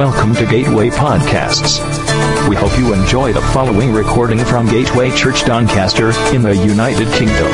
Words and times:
Welcome 0.00 0.32
to 0.36 0.46
Gateway 0.46 0.88
Podcasts. 0.88 1.76
We 2.48 2.56
hope 2.56 2.78
you 2.78 2.94
enjoy 2.94 3.34
the 3.34 3.42
following 3.52 3.92
recording 3.92 4.38
from 4.38 4.66
Gateway 4.66 5.10
Church 5.10 5.44
Doncaster 5.44 6.12
in 6.34 6.40
the 6.40 6.56
United 6.56 7.06
Kingdom. 7.12 7.52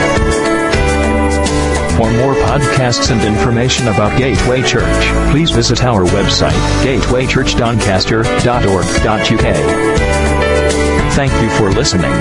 For 1.97 2.09
more 2.13 2.37
podcasts 2.47 3.11
and 3.11 3.21
information 3.23 3.89
about 3.89 4.17
Gateway 4.17 4.63
Church, 4.63 4.87
please 5.33 5.51
visit 5.51 5.83
our 5.83 6.05
website, 6.05 6.53
gatewaychurchdoncaster.org.uk. 6.85 9.57
Thank 11.15 11.33
you 11.43 11.51
for 11.59 11.73
listening. 11.73 12.13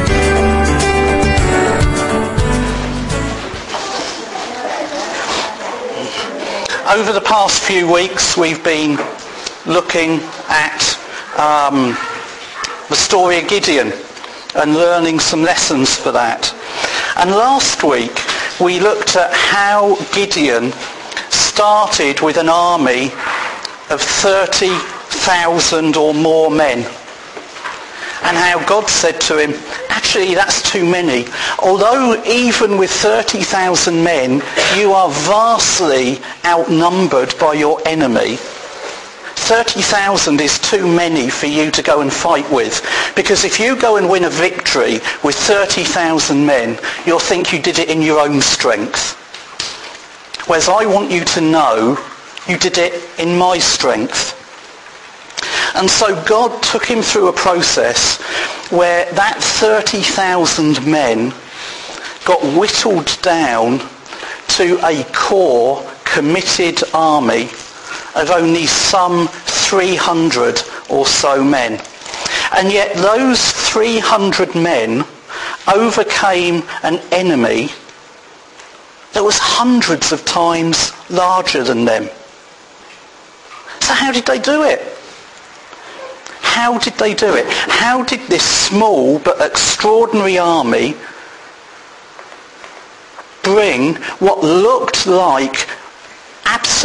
Over 6.92 7.14
the 7.14 7.22
past 7.24 7.62
few 7.62 7.94
weeks, 7.94 8.36
we've 8.36 8.64
been 8.64 8.98
looking 9.66 10.20
at 10.48 10.98
um, 11.38 11.98
the 12.90 12.96
story 12.96 13.40
of 13.40 13.48
Gideon 13.48 13.92
and 14.56 14.74
learning 14.74 15.20
some 15.20 15.42
lessons 15.42 15.96
for 15.96 16.12
that. 16.12 16.54
And 17.18 17.32
last 17.32 17.84
week, 17.84 18.18
we 18.60 18.80
looked 18.80 19.16
at 19.16 19.34
how 19.34 19.96
Gideon 20.14 20.72
started 21.30 22.22
with 22.22 22.38
an 22.38 22.50
army 22.50 23.06
of 23.90 24.02
30,000 24.02 25.96
or 25.98 26.14
more 26.14 26.50
men 26.50 26.86
and 28.26 28.38
how 28.38 28.66
God 28.66 28.90
said 28.90 29.22
to 29.22 29.38
him, 29.38 29.54
actually 29.90 30.34
that's 30.34 30.72
too 30.72 30.84
many. 30.84 31.28
Although 31.60 32.24
even 32.26 32.78
with 32.78 32.90
30,000 32.90 34.04
men, 34.04 34.42
you 34.76 34.94
are 34.94 35.10
vastly 35.12 36.20
outnumbered 36.44 37.36
by 37.40 37.54
your 37.54 37.80
enemy. 37.88 38.40
30,000 39.46 40.42
is 40.42 40.58
too 40.58 40.88
many 40.88 41.30
for 41.30 41.46
you 41.46 41.70
to 41.70 41.84
go 41.84 42.02
and 42.02 42.12
fight 42.12 42.50
with. 42.52 42.82
Because 43.16 43.46
if 43.46 43.60
you 43.60 43.80
go 43.80 43.98
and 43.98 44.10
win 44.10 44.24
a 44.24 44.30
victory 44.30 44.94
with 45.24 45.36
30,000 45.36 46.44
men, 46.44 46.80
you'll 47.06 47.20
think 47.20 47.54
you 47.54 47.62
did 47.62 47.78
it 47.78 47.88
in 47.88 48.02
your 48.02 48.20
own 48.20 48.42
strength. 48.42 49.14
Whereas 50.48 50.68
I 50.68 50.88
want 50.88 51.12
you 51.12 51.24
to 51.24 51.42
know 51.42 52.04
you 52.48 52.58
did 52.58 52.80
it 52.80 53.08
in 53.20 53.38
my 53.38 53.60
strength. 53.60 54.34
And 55.76 55.88
so 55.88 56.20
God 56.24 56.64
took 56.64 56.86
him 56.86 57.04
through 57.04 57.28
a 57.28 57.34
process 57.34 58.20
where 58.72 59.06
that 59.14 59.38
30,000 59.44 60.84
men 60.88 61.32
got 62.26 62.42
whittled 62.58 63.16
down 63.22 63.78
to 64.58 64.80
a 64.84 65.04
core 65.14 65.88
committed 66.04 66.82
army 66.96 67.50
of 68.16 68.32
only 68.32 68.66
some 68.66 69.28
300 69.28 70.62
or 70.90 71.06
so 71.06 71.44
men. 71.44 71.82
And 72.56 72.72
yet 72.72 72.96
those 72.96 73.52
300 73.52 74.56
men 74.56 75.06
overcame 75.74 76.64
an 76.84 77.00
enemy 77.12 77.70
that 79.14 79.24
was 79.24 79.38
hundreds 79.38 80.12
of 80.12 80.24
times 80.26 80.92
larger 81.10 81.64
than 81.64 81.86
them. 81.86 82.10
So 83.82 83.94
how 83.94 84.12
did 84.12 84.26
they 84.26 84.40
do 84.40 84.64
it? 84.64 84.82
How 86.42 86.78
did 86.78 86.94
they 86.94 87.14
do 87.14 87.36
it? 87.36 87.46
How 87.48 88.04
did 88.04 88.22
this 88.28 88.44
small 88.44 89.20
but 89.20 89.42
extraordinary 89.42 90.38
army 90.38 90.96
bring 93.44 93.96
what 94.20 94.44
looked 94.44 95.06
like 95.06 95.68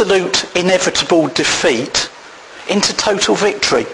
absolute 0.01 0.55
inevitable 0.55 1.27
defeat 1.27 2.09
into 2.67 2.91
total 2.97 3.35
victory? 3.35 3.85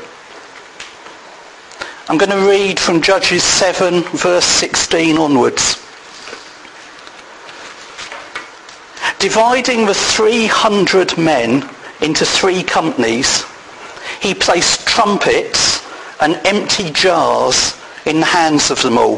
I'm 2.08 2.18
going 2.18 2.32
to 2.32 2.50
read 2.50 2.80
from 2.80 3.02
Judges 3.02 3.44
7 3.44 4.04
verse 4.16 4.46
16 4.46 5.18
onwards. 5.18 5.76
Dividing 9.20 9.86
the 9.86 9.94
300 9.94 11.18
men 11.18 11.70
into 12.02 12.26
three 12.26 12.64
companies, 12.64 13.44
he 14.22 14.34
placed 14.34 14.88
trumpets 14.88 15.86
and 16.22 16.40
empty 16.46 16.90
jars 16.92 17.78
in 18.06 18.22
the 18.22 18.26
hands 18.26 18.72
of 18.72 18.82
them 18.82 18.98
all, 18.98 19.18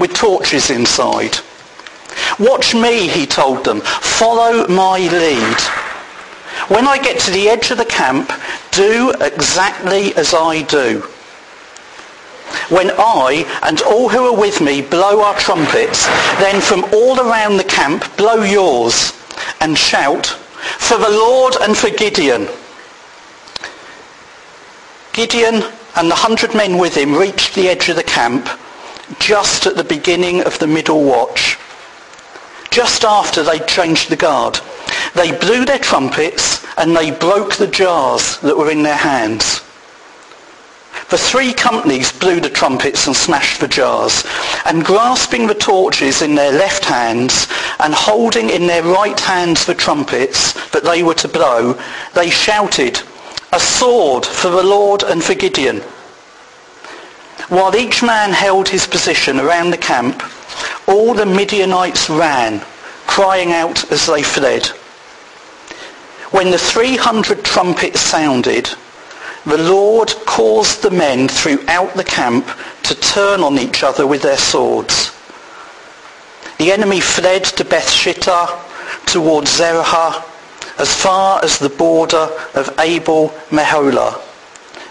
with 0.00 0.12
torches 0.12 0.70
inside. 0.70 1.38
Watch 2.38 2.74
me, 2.74 3.08
he 3.08 3.26
told 3.26 3.64
them. 3.64 3.80
Follow 3.80 4.66
my 4.68 4.98
lead. 4.98 5.60
When 6.68 6.86
I 6.86 6.98
get 6.98 7.20
to 7.20 7.30
the 7.30 7.48
edge 7.48 7.70
of 7.70 7.78
the 7.78 7.84
camp, 7.84 8.32
do 8.72 9.12
exactly 9.20 10.14
as 10.16 10.34
I 10.34 10.62
do. 10.62 11.00
When 12.68 12.90
I 12.98 13.46
and 13.62 13.80
all 13.82 14.08
who 14.08 14.26
are 14.26 14.38
with 14.38 14.60
me 14.60 14.82
blow 14.82 15.22
our 15.22 15.34
trumpets, 15.38 16.06
then 16.38 16.60
from 16.60 16.84
all 16.92 17.18
around 17.20 17.56
the 17.56 17.64
camp 17.64 18.04
blow 18.16 18.42
yours 18.42 19.12
and 19.60 19.76
shout, 19.76 20.26
for 20.26 20.98
the 20.98 21.08
Lord 21.08 21.56
and 21.60 21.76
for 21.76 21.90
Gideon. 21.90 22.48
Gideon 25.12 25.64
and 25.96 26.10
the 26.10 26.14
hundred 26.14 26.54
men 26.54 26.78
with 26.78 26.96
him 26.96 27.14
reached 27.14 27.54
the 27.54 27.68
edge 27.68 27.88
of 27.88 27.96
the 27.96 28.02
camp 28.02 28.48
just 29.18 29.66
at 29.66 29.76
the 29.76 29.84
beginning 29.84 30.42
of 30.42 30.58
the 30.58 30.66
middle 30.66 31.02
watch, 31.04 31.58
just 32.70 33.04
after 33.04 33.42
they'd 33.42 33.66
changed 33.66 34.10
the 34.10 34.16
guard. 34.16 34.60
They 35.14 35.36
blew 35.36 35.64
their 35.64 35.78
trumpets 35.78 36.64
and 36.76 36.96
they 36.96 37.10
broke 37.10 37.56
the 37.56 37.66
jars 37.66 38.38
that 38.38 38.56
were 38.56 38.70
in 38.70 38.82
their 38.82 38.96
hands. 38.96 39.62
The 41.10 41.18
three 41.18 41.54
companies 41.54 42.12
blew 42.12 42.38
the 42.38 42.50
trumpets 42.50 43.06
and 43.06 43.16
smashed 43.16 43.60
the 43.60 43.68
jars, 43.68 44.26
and 44.66 44.84
grasping 44.84 45.46
the 45.46 45.54
torches 45.54 46.20
in 46.20 46.34
their 46.34 46.52
left 46.52 46.84
hands 46.84 47.46
and 47.80 47.94
holding 47.94 48.50
in 48.50 48.66
their 48.66 48.82
right 48.82 49.18
hands 49.18 49.64
the 49.64 49.74
trumpets 49.74 50.52
that 50.70 50.84
they 50.84 51.02
were 51.02 51.14
to 51.14 51.28
blow, 51.28 51.78
they 52.14 52.28
shouted, 52.28 53.00
a 53.52 53.60
sword 53.60 54.26
for 54.26 54.50
the 54.50 54.62
Lord 54.62 55.02
and 55.02 55.24
for 55.24 55.34
Gideon. 55.34 55.78
While 57.48 57.74
each 57.74 58.02
man 58.02 58.32
held 58.32 58.68
his 58.68 58.86
position 58.86 59.40
around 59.40 59.70
the 59.70 59.78
camp, 59.78 60.22
all 60.88 61.14
the 61.14 61.26
Midianites 61.26 62.08
ran, 62.08 62.60
crying 63.06 63.52
out 63.52 63.92
as 63.92 64.06
they 64.06 64.22
fled. 64.22 64.66
When 66.30 66.50
the 66.50 66.58
300 66.58 67.44
trumpets 67.44 68.00
sounded, 68.00 68.70
the 69.44 69.58
Lord 69.58 70.08
caused 70.26 70.82
the 70.82 70.90
men 70.90 71.28
throughout 71.28 71.94
the 71.94 72.04
camp 72.04 72.48
to 72.84 72.94
turn 72.94 73.40
on 73.40 73.58
each 73.58 73.82
other 73.82 74.06
with 74.06 74.22
their 74.22 74.36
swords. 74.38 75.12
The 76.58 76.72
enemy 76.72 77.00
fled 77.00 77.44
to 77.44 77.64
Beth 77.64 77.88
Shittah, 77.88 78.64
towards 79.06 79.56
Zerah, 79.56 80.24
as 80.78 80.94
far 80.94 81.42
as 81.44 81.58
the 81.58 81.68
border 81.68 82.28
of 82.54 82.74
Abel 82.78 83.28
Meholah, 83.50 84.20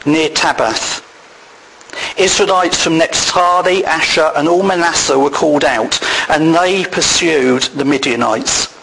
near 0.05 0.29
Tabbath. 0.29 1.06
Israelites 2.17 2.81
from 2.81 2.97
Naphtali, 2.97 3.85
Asher, 3.85 4.31
and 4.35 4.47
all 4.47 4.63
Manasseh 4.63 5.19
were 5.19 5.29
called 5.29 5.63
out, 5.63 5.99
and 6.29 6.53
they 6.53 6.83
pursued 6.85 7.63
the 7.63 7.85
Midianites. 7.85 8.73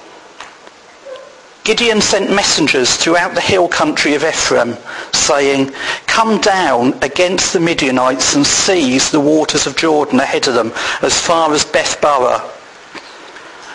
Gideon 1.65 2.03
sent 2.03 2.31
messengers 2.31 2.95
throughout 2.95 3.35
the 3.35 3.41
hill 3.41 3.69
country 3.69 4.15
of 4.15 4.23
Ephraim, 4.23 4.77
saying, 5.13 5.73
Come 6.07 6.39
down 6.41 6.93
against 7.03 7.55
the 7.55 7.61
Midianites 7.61 8.35
and 8.35 8.47
seize 8.47 9.11
the 9.11 9.21
waters 9.21 9.67
of 9.67 9.75
Jordan 9.75 10.21
ahead 10.21 10.47
of 10.47 10.55
them, 10.55 10.73
as 11.01 11.19
far 11.19 11.53
as 11.55 11.65
Beth 11.65 11.99
Barah. 12.03 12.43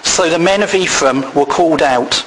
So 0.06 0.30
the 0.30 0.38
men 0.38 0.62
of 0.62 0.76
Ephraim 0.76 1.34
were 1.34 1.48
called 1.48 1.82
out, 1.82 2.24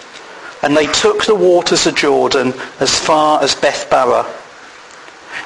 and 0.62 0.76
they 0.76 0.86
took 0.86 1.24
the 1.24 1.34
waters 1.34 1.86
of 1.86 1.94
Jordan 1.94 2.52
as 2.80 2.98
far 2.98 3.40
as 3.40 3.54
Beth 3.54 3.88
Barah. 3.88 4.41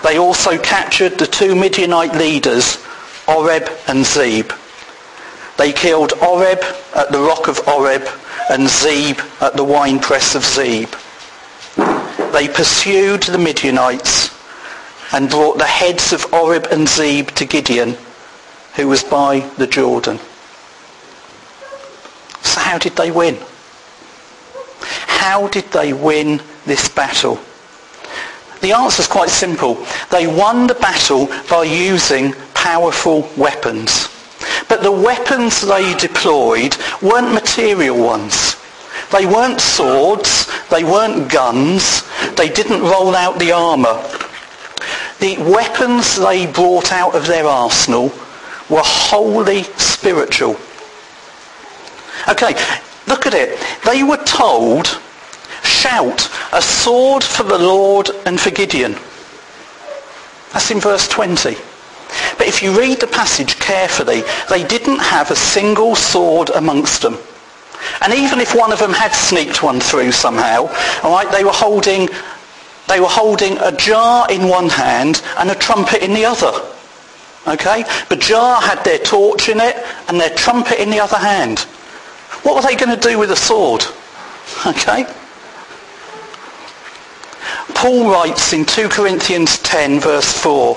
They 0.03 0.19
also 0.19 0.59
captured 0.59 1.19
the 1.19 1.27
two 1.27 1.55
Midianite 1.55 2.15
leaders, 2.15 2.85
Oreb 3.27 3.69
and 3.89 4.05
Zeb. 4.05 4.53
They 5.57 5.73
killed 5.73 6.13
Oreb 6.23 6.63
at 6.95 7.11
the 7.11 7.21
rock 7.21 7.49
of 7.49 7.67
Oreb 7.67 8.07
and 8.51 8.69
Zeb 8.69 9.19
at 9.41 9.57
the 9.57 9.65
winepress 9.65 10.35
of 10.35 10.45
Zeb. 10.45 10.95
They 12.33 12.49
pursued 12.49 13.23
the 13.23 13.39
Midianites 13.39 14.31
and 15.13 15.31
brought 15.31 15.59
the 15.59 15.65
heads 15.65 16.13
of 16.13 16.33
Oreb 16.33 16.67
and 16.71 16.89
Zeb 16.89 17.31
to 17.31 17.45
Gideon, 17.47 17.97
who 18.75 18.89
was 18.89 19.03
by 19.03 19.41
the 19.57 19.67
Jordan. 19.67 20.19
So 22.43 22.61
how 22.61 22.79
did 22.79 22.97
they 22.97 23.11
win? 23.11 23.39
How 25.07 25.49
did 25.49 25.65
they 25.73 25.93
win 25.93 26.43
this 26.67 26.89
battle? 26.89 27.41
The 28.67 28.73
answer 28.73 29.03
is 29.03 29.07
quite 29.07 29.29
simple. 29.29 29.79
They 30.11 30.27
won 30.27 30.67
the 30.67 30.75
battle 30.75 31.29
by 31.49 31.63
using 31.63 32.33
powerful 32.53 33.31
weapons. 33.37 34.09
But 34.69 34.83
the 34.83 34.91
weapons 34.91 35.61
they 35.61 35.95
deployed 35.95 36.77
weren't 37.01 37.33
material 37.33 37.97
ones. 37.97 38.57
They 39.13 39.25
weren't 39.25 39.61
swords, 39.61 40.51
they 40.69 40.83
weren't 40.83 41.31
guns, 41.31 42.03
They 42.35 42.49
didn't 42.49 42.81
roll 42.81 43.15
out 43.15 43.39
the 43.39 43.53
armour. 43.53 44.03
The 45.21 45.37
weapons 45.49 46.17
they 46.17 46.51
brought 46.51 46.91
out 46.91 47.15
of 47.15 47.29
their 47.29 47.47
arsenal 47.47 48.13
were 48.69 48.83
wholly 48.83 49.63
spiritual. 49.79 50.57
Okay, 52.27 52.57
look 53.07 53.27
at 53.29 53.35
it. 53.35 53.61
They 53.85 54.03
were 54.03 54.25
told, 54.25 55.01
shout, 55.87 56.29
a 56.53 56.61
sword 56.61 57.23
for 57.23 57.45
the 57.45 57.59
Lord 57.59 58.11
and 58.27 58.41
for 58.41 58.51
Gideon. 58.51 58.97
That's 60.53 60.71
in 60.71 60.81
verse 60.81 61.07
20. 61.09 61.55
But 62.39 62.49
if 62.49 62.63
you 62.63 62.77
read 62.77 62.99
the 63.01 63.07
passage 63.07 63.59
carefully, 63.61 64.23
they 64.49 64.65
didn't 64.65 64.99
have 64.99 65.31
a 65.31 65.37
single 65.37 65.95
sword 65.95 66.51
amongst 66.51 67.03
them. 67.03 67.17
And 68.01 68.13
even 68.13 68.41
if 68.41 68.55
one 68.55 68.73
of 68.73 68.81
them 68.81 68.93
had 68.93 69.13
sneaked 69.13 69.63
one 69.63 69.79
through 69.81 70.13
somehow, 70.13 70.67
all 71.03 71.13
right, 71.13 71.31
they 71.31 71.45
were 71.45 71.53
holding 71.53 72.09
they 72.89 73.01
were 73.01 73.09
holding 73.09 73.59
a 73.59 73.73
jar 73.73 74.31
in 74.31 74.49
one 74.49 74.69
hand 74.69 75.21
and 75.39 75.51
a 75.51 75.57
trumpet 75.57 76.05
in 76.05 76.15
the 76.15 76.25
other. 76.25 76.53
Okay? 77.49 77.85
The 78.09 78.17
jar 78.17 78.61
had 78.61 78.85
their 78.85 78.99
torch 78.99 79.49
in 79.49 79.59
it 79.61 79.77
and 80.09 80.21
their 80.21 80.31
trumpet 80.31 80.81
in 80.81 80.91
the 80.91 81.01
other 81.01 81.19
hand. 81.19 81.61
What 82.43 82.55
were 82.55 82.63
they 82.63 82.77
going 82.77 82.97
to 82.97 83.09
do 83.09 83.19
with 83.19 83.31
a 83.31 83.37
sword? 83.37 83.85
Okay? 84.65 85.05
Paul 87.77 88.11
writes 88.11 88.55
in 88.55 88.65
2 88.65 88.89
Corinthians 88.89 89.59
10 89.59 90.01
verse 90.01 90.33
4, 90.33 90.75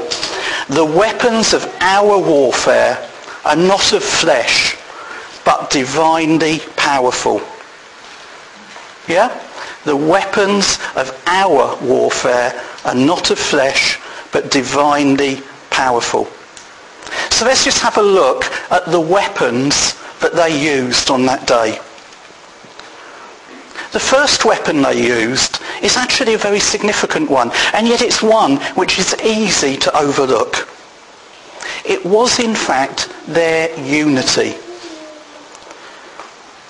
the 0.67 0.83
weapons 0.83 1.53
of 1.53 1.65
our 1.79 2.19
warfare 2.19 3.07
are 3.45 3.55
not 3.55 3.93
of 3.93 4.03
flesh, 4.03 4.75
but 5.45 5.69
divinely 5.69 6.59
powerful. 6.75 7.41
Yeah? 9.07 9.29
The 9.85 9.95
weapons 9.95 10.77
of 10.97 11.17
our 11.25 11.81
warfare 11.81 12.61
are 12.83 12.95
not 12.95 13.31
of 13.31 13.39
flesh, 13.39 13.97
but 14.33 14.51
divinely 14.51 15.41
powerful. 15.69 16.25
So 17.29 17.45
let's 17.45 17.63
just 17.63 17.81
have 17.81 17.97
a 17.97 18.03
look 18.03 18.43
at 18.71 18.87
the 18.87 18.99
weapons 18.99 19.93
that 20.19 20.33
they 20.35 20.61
used 20.61 21.09
on 21.09 21.25
that 21.27 21.47
day. 21.47 21.79
The 23.91 23.99
first 23.99 24.45
weapon 24.45 24.81
they 24.83 25.07
used 25.07 25.59
is 25.81 25.97
actually 25.97 26.35
a 26.35 26.37
very 26.37 26.59
significant 26.59 27.29
one, 27.29 27.51
and 27.73 27.87
yet 27.87 28.01
it's 28.01 28.21
one 28.21 28.57
which 28.75 28.99
is 28.99 29.15
easy 29.23 29.77
to 29.77 29.97
overlook. 29.97 30.67
It 31.85 32.05
was 32.05 32.39
in 32.39 32.53
fact 32.53 33.09
their 33.27 33.75
unity. 33.79 34.55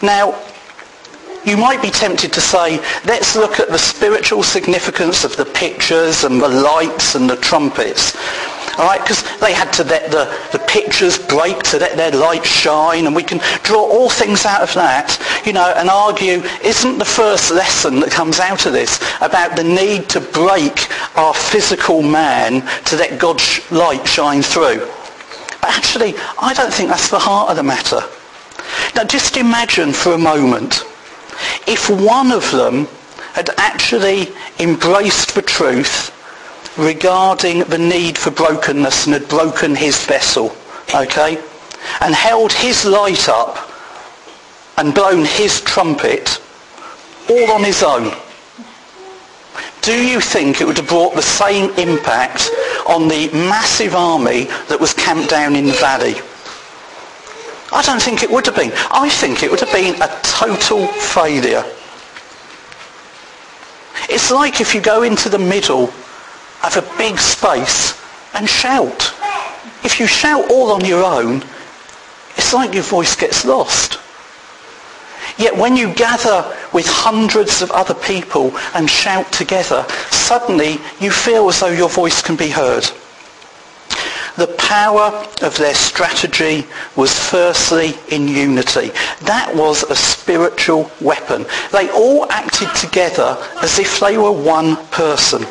Now, 0.02 0.34
you 1.46 1.58
might 1.58 1.82
be 1.82 1.90
tempted 1.90 2.34
to 2.34 2.42
say, 2.42 2.78
let's 3.06 3.36
look 3.36 3.60
at 3.60 3.70
the 3.70 3.78
spiritual 3.78 4.44
significance 4.44 5.24
of 5.24 5.36
the 5.38 5.46
pictures 5.46 6.24
and 6.24 6.42
the 6.42 6.50
lights 6.50 7.16
and 7.16 7.30
the 7.30 7.38
trumpets. 7.38 8.16
All 8.78 8.86
right, 8.86 9.02
because 9.02 9.24
they 9.40 9.52
had 9.52 9.72
to 9.74 9.84
let 9.84 10.10
the, 10.10 10.34
the 10.54 10.60
pictures 10.60 11.18
break 11.18 11.62
to 11.64 11.80
let 11.80 11.98
their 11.98 12.12
light 12.12 12.46
shine, 12.46 13.08
and 13.08 13.16
we 13.16 13.24
can 13.24 13.40
draw 13.64 13.82
all 13.82 14.10
things 14.10 14.46
out 14.46 14.62
of 14.62 14.74
that, 14.76 15.20
you 15.46 15.52
know, 15.52 15.74
and 15.76 15.90
argue, 15.90 16.42
isn't 16.64 16.98
the 16.98 17.04
first 17.04 17.52
lesson 17.52 18.00
that 18.00 18.12
comes 18.12 18.40
out 18.40 18.66
of 18.66 18.72
this 18.72 19.02
about 19.20 19.58
the 19.58 19.64
need 19.64 20.08
to 20.10 20.22
break 20.22 20.90
our 21.18 21.34
physical 21.34 22.02
man 22.02 22.62
to 22.86 22.96
let 22.96 23.20
God's 23.20 23.70
light 23.70 24.08
shine 24.08 24.42
through? 24.42 24.80
But 25.60 25.72
actually, 25.72 26.14
I 26.42 26.54
don't 26.54 26.74
think 26.74 26.90
that's 26.90 27.10
the 27.10 27.20
heart 27.20 27.50
of 27.50 27.58
the 27.58 27.64
matter. 27.64 28.00
Now, 28.96 29.04
just 29.04 29.36
imagine 29.36 29.92
for 29.92 30.14
a 30.14 30.18
moment 30.18 30.84
if 31.68 31.90
one 31.90 32.32
of 32.32 32.50
them 32.52 32.88
had 33.34 33.50
actually 33.58 34.28
embraced 34.60 35.36
the 35.36 35.42
truth 35.42 36.16
regarding 36.78 37.60
the 37.66 37.78
need 37.78 38.18
for 38.18 38.32
brokenness 38.32 39.06
and 39.06 39.14
had 39.14 39.28
broken 39.28 39.76
his 39.76 40.06
vessel, 40.06 40.56
okay, 40.94 41.42
and 42.02 42.16
held 42.16 42.52
his 42.52 42.86
light 42.86 43.30
up 43.30 43.58
and 44.78 44.94
blown 44.94 45.26
his 45.26 45.62
trumpet 45.62 46.42
all 47.30 47.52
on 47.52 47.64
his 47.64 47.84
own, 47.84 48.12
do 49.82 50.06
you 50.06 50.20
think 50.20 50.60
it 50.60 50.68
would 50.68 50.78
have 50.78 50.88
brought 50.88 51.16
the 51.16 51.22
same 51.22 51.72
impact 51.78 52.50
on 52.88 53.08
the 53.08 53.30
massive 53.34 53.96
army 53.96 54.44
that 54.68 54.80
was 54.80 54.94
camped 54.94 55.30
down 55.30 55.56
in 55.56 55.66
the 55.66 55.74
valley? 55.74 56.16
I 57.72 57.82
don't 57.84 58.02
think 58.02 58.24
it 58.24 58.32
would 58.32 58.46
have 58.46 58.56
been. 58.56 58.72
I 58.92 59.10
think 59.10 59.44
it 59.44 59.52
would 59.52 59.60
have 59.60 59.72
been 59.72 60.02
a 60.02 60.08
total 60.24 60.88
failure. 60.88 61.64
It's 64.10 64.32
like 64.32 64.60
if 64.60 64.74
you 64.74 64.82
go 64.82 65.04
into 65.04 65.30
the 65.30 65.38
middle 65.38 65.94
of 66.64 66.76
a 66.76 66.98
big 66.98 67.20
space 67.20 68.00
and 68.34 68.50
shout. 68.50 69.14
If 69.84 70.00
you 70.00 70.08
shout 70.08 70.50
all 70.50 70.72
on 70.72 70.84
your 70.84 71.04
own, 71.04 71.44
it's 72.36 72.54
like 72.54 72.74
your 72.74 72.84
voice 72.84 73.16
gets 73.16 73.46
lost. 73.46 74.00
Yet 75.38 75.56
when 75.56 75.78
you 75.78 75.94
gather 75.94 76.54
with 76.74 76.86
hundreds 76.88 77.62
of 77.62 77.72
other 77.72 77.94
people 77.94 78.58
and 78.74 78.90
shout 78.90 79.32
together, 79.32 79.86
suddenly 80.10 80.80
you 81.00 81.12
feel 81.12 81.48
as 81.48 81.60
though 81.60 81.68
your 81.68 81.90
voice 81.90 82.22
can 82.22 82.36
be 82.36 82.50
heard. 82.50 82.90
The 84.40 84.56
power 84.58 85.28
of 85.42 85.58
their 85.58 85.76
strategy 85.76 86.66
was 86.96 87.12
firstly 87.14 87.94
in 88.08 88.30
unity. 88.30 88.92
That 89.24 89.52
was 89.54 89.84
a 89.84 89.98
spiritual 89.98 90.90
weapon. 91.02 91.46
They 91.74 91.90
all 91.90 92.26
acted 92.32 92.74
together 92.74 93.36
as 93.62 93.80
if 93.80 94.00
they 94.00 94.18
were 94.18 94.32
one 94.32 94.78
person. 94.92 95.42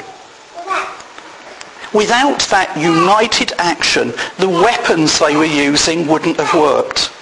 Without 1.93 2.41
that 2.49 2.75
united 2.81 3.53
action, 3.59 4.15
the 4.39 4.49
weapons 4.49 5.19
they 5.19 5.37
were 5.37 5.45
using 5.45 6.07
wouldn't 6.07 6.39
have 6.39 6.55
worked. 6.55 7.13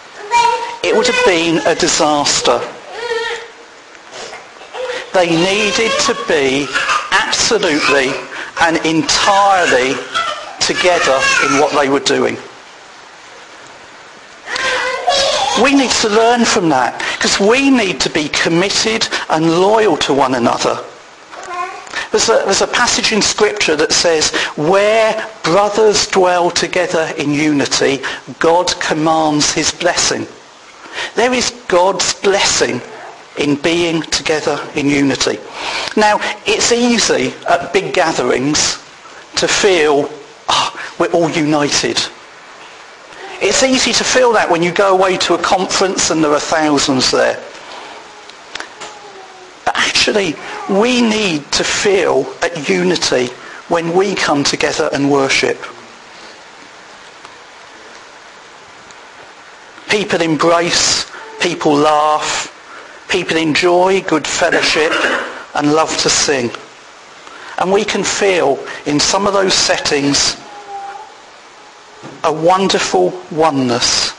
It 0.85 0.95
would 0.95 1.09
have 1.09 1.25
been 1.27 1.67
a 1.67 1.75
disaster. 1.75 2.61
They 5.13 5.31
needed 5.35 5.91
to 6.07 6.15
be 6.29 6.69
absolutely 7.11 8.13
and 8.61 8.77
entirely 8.87 9.97
together 10.67 11.19
in 11.47 11.61
what 11.61 11.73
they 11.73 11.89
were 11.89 12.01
doing. 12.01 12.37
We 15.63 15.75
need 15.75 15.91
to 16.03 16.09
learn 16.09 16.45
from 16.45 16.69
that 16.69 16.99
because 17.17 17.41
we 17.41 17.71
need 17.71 18.01
to 18.01 18.11
be 18.11 18.29
committed 18.29 19.09
and 19.31 19.49
loyal 19.49 19.97
to 19.99 20.13
one 20.13 20.35
another. 20.35 20.85
There's 22.11 22.29
a, 22.29 22.43
there's 22.45 22.63
a 22.63 22.67
passage 22.67 23.13
in 23.13 23.23
Scripture 23.23 23.77
that 23.77 23.93
says, 23.93 24.35
where 24.57 25.27
brothers 25.43 26.07
dwell 26.07 26.51
together 26.51 27.13
in 27.17 27.33
unity, 27.33 28.03
God 28.39 28.69
commands 28.81 29.53
his 29.53 29.71
blessing. 29.73 30.27
There 31.15 31.33
is 31.33 31.51
God's 31.69 32.15
blessing 32.21 32.81
in 33.39 33.57
being 33.57 34.03
together 34.03 34.59
in 34.75 34.89
unity. 34.89 35.39
Now, 35.97 36.19
it's 36.47 36.73
easy 36.73 37.35
at 37.49 37.73
big 37.73 37.93
gatherings 37.93 38.83
to 39.37 39.49
feel 39.49 40.09
we're 40.99 41.13
all 41.13 41.31
united. 41.31 41.99
It's 43.41 43.63
easy 43.63 43.93
to 43.93 44.05
feel 44.05 44.33
that 44.33 44.51
when 44.51 44.63
you 44.63 44.73
go 44.73 44.95
away 44.95 45.19
to 45.19 45.35
a 45.35 45.39
conference 45.39 46.11
and 46.11 46.25
there 46.25 46.33
are 46.33 46.41
thousands 46.41 47.11
there. 47.11 47.43
But 49.67 49.77
actually, 49.77 50.35
we 50.71 51.03
need 51.03 51.51
to 51.53 51.65
feel 51.65 52.27
at 52.43 52.69
unity 52.69 53.27
when 53.69 53.93
we 53.95 54.15
come 54.15 54.43
together 54.43 54.89
and 54.93 55.11
worship. 55.11 55.59
People 59.91 60.23
embrace, 60.23 61.11
people 61.41 61.75
laugh, 61.75 62.53
people 63.09 63.37
enjoy 63.37 64.01
good 64.01 64.27
fellowship 64.27 64.93
and 65.55 65.73
love 65.73 65.95
to 65.99 66.09
sing. 66.09 66.51
And 67.59 67.71
we 67.71 67.85
can 67.85 68.03
feel 68.03 68.59
in 68.87 68.99
some 68.99 69.27
of 69.27 69.35
those 69.35 69.55
settings 69.55 70.37
a 72.25 72.33
wonderful 72.33 73.13
oneness. 73.31 74.13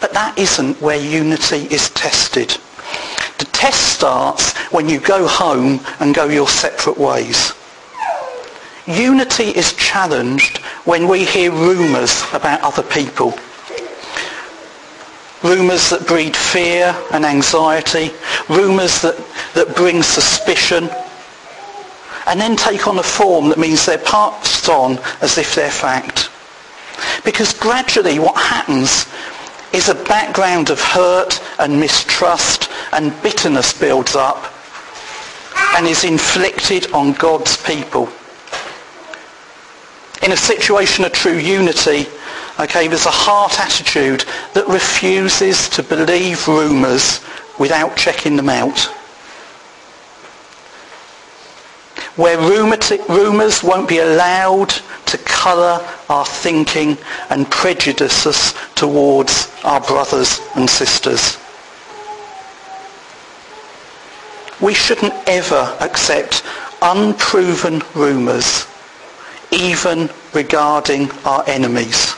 But 0.00 0.12
that 0.12 0.38
isn't 0.38 0.80
where 0.80 0.98
unity 0.98 1.66
is 1.74 1.90
tested. 1.90 2.56
The 3.38 3.46
test 3.46 3.94
starts 3.96 4.56
when 4.72 4.88
you 4.88 5.00
go 5.00 5.26
home 5.26 5.80
and 6.00 6.14
go 6.14 6.26
your 6.26 6.48
separate 6.48 6.98
ways. 6.98 7.52
Unity 8.86 9.44
is 9.44 9.72
challenged 9.74 10.58
when 10.84 11.08
we 11.08 11.24
hear 11.24 11.50
rumours 11.50 12.22
about 12.32 12.60
other 12.60 12.82
people. 12.82 13.32
Rumours 15.42 15.90
that 15.90 16.06
breed 16.06 16.36
fear 16.36 16.94
and 17.12 17.24
anxiety. 17.24 18.10
Rumours 18.48 19.00
that, 19.02 19.16
that 19.54 19.74
bring 19.74 20.02
suspicion 20.02 20.90
and 22.26 22.40
then 22.40 22.56
take 22.56 22.86
on 22.86 22.98
a 22.98 23.02
form 23.02 23.48
that 23.48 23.58
means 23.58 23.84
they're 23.84 23.98
passed 23.98 24.68
on 24.68 24.98
as 25.20 25.38
if 25.38 25.54
they're 25.54 25.70
fact. 25.70 26.23
Because 27.24 27.52
gradually 27.54 28.18
what 28.18 28.36
happens 28.36 29.06
is 29.72 29.88
a 29.88 29.94
background 30.04 30.70
of 30.70 30.80
hurt 30.80 31.42
and 31.58 31.80
mistrust 31.80 32.70
and 32.92 33.12
bitterness 33.22 33.72
builds 33.72 34.14
up. 34.14 34.54
and 35.76 35.86
is 35.86 36.04
inflicted 36.04 36.90
on 36.92 37.12
God's 37.14 37.56
people. 37.56 38.08
In 40.22 40.32
a 40.32 40.36
situation 40.36 41.04
of 41.04 41.12
true 41.12 41.36
unity, 41.36 42.06
okay, 42.60 42.86
there's 42.86 43.06
a 43.06 43.10
heart 43.10 43.58
attitude 43.58 44.24
that 44.54 44.68
refuses 44.68 45.68
to 45.70 45.82
believe 45.82 46.46
rumours 46.46 47.20
without 47.58 47.96
checking 47.96 48.36
them 48.36 48.48
out. 48.48 48.88
Where 52.16 52.38
rumours 52.38 53.62
won't 53.64 53.88
be 53.88 53.98
allowed 53.98 54.70
to 55.06 55.18
colour 55.18 55.84
our 56.08 56.24
thinking 56.24 56.96
and 57.28 57.50
prejudice 57.50 58.26
us 58.26 58.54
towards 58.74 59.52
our 59.64 59.80
brothers 59.80 60.40
and 60.54 60.70
sisters. 60.70 61.38
We 64.60 64.74
shouldn't 64.74 65.14
ever 65.26 65.76
accept 65.80 66.44
unproven 66.80 67.82
rumours, 67.94 68.66
even 69.50 70.08
regarding 70.32 71.10
our 71.24 71.42
enemies. 71.48 72.14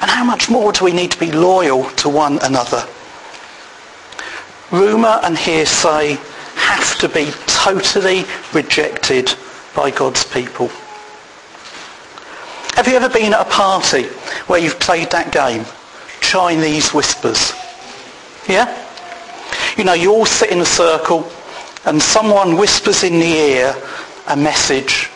And 0.00 0.10
how 0.10 0.24
much 0.24 0.48
more 0.48 0.72
do 0.72 0.84
we 0.84 0.92
need 0.92 1.10
to 1.12 1.20
be 1.20 1.30
loyal 1.30 1.84
to 1.90 2.08
one 2.08 2.38
another? 2.42 2.86
Rumour 4.70 5.20
and 5.22 5.36
hearsay 5.36 6.18
to 6.98 7.08
be 7.08 7.30
totally 7.46 8.24
rejected 8.52 9.32
by 9.74 9.90
God's 9.90 10.24
people. 10.24 10.68
Have 12.74 12.88
you 12.88 12.94
ever 12.94 13.08
been 13.08 13.34
at 13.34 13.40
a 13.40 13.50
party 13.50 14.04
where 14.46 14.58
you've 14.58 14.80
played 14.80 15.10
that 15.10 15.32
game, 15.32 15.64
Chinese 16.20 16.92
Whispers? 16.94 17.52
Yeah? 18.48 18.66
You 19.76 19.84
know, 19.84 19.92
you 19.94 20.12
all 20.12 20.26
sit 20.26 20.50
in 20.50 20.60
a 20.60 20.64
circle 20.64 21.30
and 21.84 22.00
someone 22.00 22.56
whispers 22.56 23.02
in 23.04 23.14
the 23.18 23.26
ear 23.26 23.74
a 24.28 24.36
message 24.36 25.10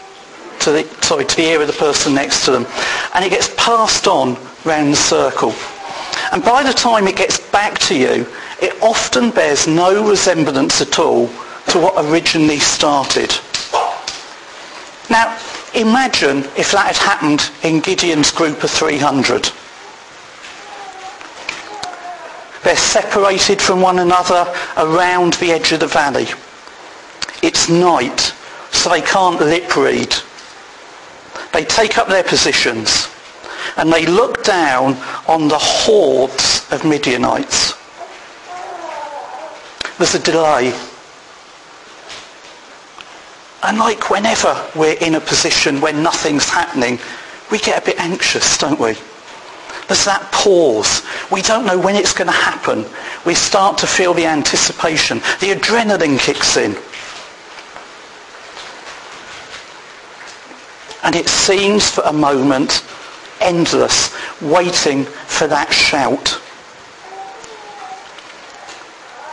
to 0.60 0.72
the, 0.72 0.84
sorry, 1.02 1.24
to 1.24 1.36
the 1.36 1.42
ear 1.42 1.60
of 1.60 1.66
the 1.66 1.72
person 1.72 2.14
next 2.14 2.44
to 2.44 2.50
them. 2.50 2.66
And 3.14 3.24
it 3.24 3.30
gets 3.30 3.54
passed 3.56 4.06
on 4.06 4.36
round 4.64 4.92
the 4.92 4.96
circle. 4.96 5.54
And 6.32 6.42
by 6.42 6.62
the 6.62 6.72
time 6.72 7.06
it 7.06 7.16
gets 7.16 7.38
back 7.50 7.78
to 7.80 7.96
you, 7.96 8.26
it 8.60 8.74
often 8.82 9.30
bears 9.30 9.66
no 9.66 10.08
resemblance 10.08 10.80
at 10.80 10.98
all 10.98 11.30
to 11.68 11.78
what 11.78 12.04
originally 12.04 12.58
started. 12.58 13.34
Now, 15.10 15.38
imagine 15.74 16.38
if 16.56 16.72
that 16.72 16.86
had 16.86 16.96
happened 16.96 17.50
in 17.62 17.80
Gideon's 17.80 18.30
group 18.30 18.64
of 18.64 18.70
300. 18.70 19.50
They're 22.64 22.76
separated 22.76 23.62
from 23.62 23.80
one 23.80 24.00
another 24.00 24.52
around 24.76 25.34
the 25.34 25.52
edge 25.52 25.70
of 25.72 25.80
the 25.80 25.86
valley. 25.86 26.26
It's 27.42 27.68
night, 27.68 28.34
so 28.72 28.90
they 28.90 29.02
can't 29.02 29.40
lip 29.40 29.76
read. 29.76 30.14
They 31.52 31.64
take 31.64 31.96
up 31.96 32.08
their 32.08 32.24
positions 32.24 33.08
and 33.76 33.92
they 33.92 34.06
look 34.06 34.42
down 34.42 34.94
on 35.28 35.48
the 35.48 35.58
hordes 35.58 36.66
of 36.72 36.84
Midianites. 36.84 37.74
There's 39.98 40.14
a 40.14 40.18
delay. 40.18 40.72
And 43.66 43.78
like 43.78 44.10
whenever 44.10 44.54
we're 44.76 44.96
in 45.00 45.16
a 45.16 45.20
position 45.20 45.80
when 45.80 46.00
nothing's 46.00 46.48
happening, 46.48 47.00
we 47.50 47.58
get 47.58 47.82
a 47.82 47.84
bit 47.84 47.98
anxious, 47.98 48.56
don't 48.58 48.78
we? 48.78 48.94
There's 49.88 50.04
that 50.04 50.30
pause. 50.32 51.02
We 51.32 51.42
don't 51.42 51.66
know 51.66 51.76
when 51.76 51.96
it's 51.96 52.12
going 52.12 52.28
to 52.28 52.32
happen. 52.32 52.84
We 53.24 53.34
start 53.34 53.76
to 53.78 53.88
feel 53.88 54.14
the 54.14 54.24
anticipation. 54.24 55.18
The 55.40 55.50
adrenaline 55.50 56.16
kicks 56.18 56.56
in. 56.56 56.76
And 61.02 61.16
it 61.16 61.28
seems 61.28 61.90
for 61.90 62.02
a 62.02 62.12
moment 62.12 62.84
endless, 63.40 64.14
waiting 64.40 65.04
for 65.04 65.48
that 65.48 65.72
shout. 65.72 66.40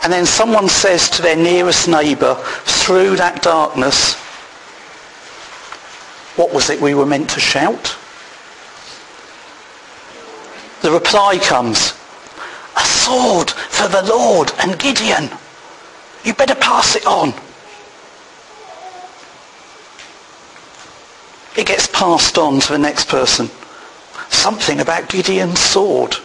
And 0.02 0.12
then 0.12 0.26
someone 0.26 0.68
says 0.68 1.08
to 1.10 1.22
their 1.22 1.36
nearest 1.36 1.88
neighbour, 1.88 2.34
through 2.34 3.16
that 3.16 3.42
darkness, 3.42 4.23
what 6.36 6.52
was 6.52 6.70
it 6.70 6.80
we 6.80 6.94
were 6.94 7.06
meant 7.06 7.30
to 7.30 7.40
shout? 7.40 7.96
the 10.84 10.90
reply 10.90 11.38
comes, 11.38 11.94
a 12.76 12.84
sword 12.84 13.50
for 13.50 13.88
the 13.88 14.02
Lord 14.02 14.52
and 14.58 14.78
Gideon. 14.78 15.30
You 16.24 16.34
better 16.34 16.54
pass 16.54 16.94
it 16.94 17.06
on. 17.06 17.32
It 21.56 21.66
gets 21.66 21.86
passed 21.86 22.36
on 22.36 22.60
to 22.60 22.72
the 22.72 22.78
next 22.78 23.08
person. 23.08 23.48
Something 24.28 24.80
about 24.80 25.08
Gideon's 25.08 25.58
sword. 25.58 26.16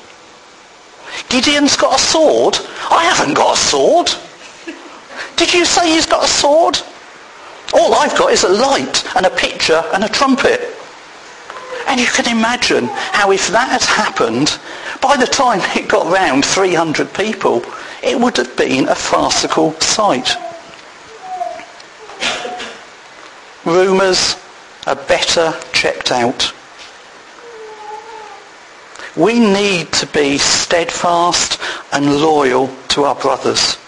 Gideon's 1.29 1.77
got 1.77 1.97
a 1.97 2.03
sword? 2.03 2.57
I 2.91 3.05
haven't 3.05 3.35
got 3.35 3.55
a 3.55 3.57
sword. 3.57 4.09
Did 5.37 5.53
you 5.53 5.63
say 5.63 5.89
he's 5.89 6.05
got 6.05 6.25
a 6.25 6.27
sword? 6.27 6.77
All 7.79 7.93
I've 7.93 8.17
got 8.17 8.33
is 8.33 8.43
a 8.43 8.49
light 8.49 9.05
and 9.15 9.25
a 9.25 9.29
picture 9.29 9.81
and 9.93 10.03
a 10.03 10.09
trumpet. 10.09 10.59
And 11.87 11.97
you 11.97 12.07
can 12.07 12.27
imagine 12.27 12.87
how 12.87 13.31
if 13.31 13.47
that 13.47 13.69
had 13.69 13.83
happened, 13.83 14.59
by 15.01 15.15
the 15.15 15.25
time 15.25 15.61
it 15.77 15.87
got 15.87 16.11
round 16.11 16.43
300 16.43 17.13
people, 17.13 17.63
it 18.03 18.19
would 18.19 18.35
have 18.35 18.55
been 18.57 18.89
a 18.89 18.95
farcical 18.95 19.71
sight. 19.79 20.35
Rumours 23.63 24.35
are 24.85 24.95
better 24.95 25.57
checked 25.71 26.11
out. 26.11 26.53
We 29.15 29.39
need 29.39 29.93
to 29.93 30.05
be 30.07 30.37
steadfast 30.37 31.59
and 31.93 32.21
loyal 32.21 32.69
to 32.89 33.05
our 33.05 33.15
brothers. 33.15 33.78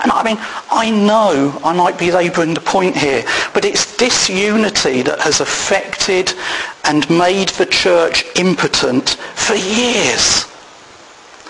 And 0.00 0.10
I 0.10 0.22
mean, 0.22 0.38
I 0.70 0.90
know 0.90 1.58
I 1.64 1.72
might 1.72 1.98
be 1.98 2.10
labouring 2.10 2.54
the 2.54 2.60
point 2.60 2.96
here, 2.96 3.24
but 3.52 3.64
it's 3.64 3.96
disunity 3.96 5.02
that 5.02 5.20
has 5.20 5.40
affected 5.40 6.32
and 6.84 7.08
made 7.10 7.50
the 7.50 7.66
church 7.66 8.24
impotent 8.36 9.10
for 9.34 9.54
years. 9.54 10.44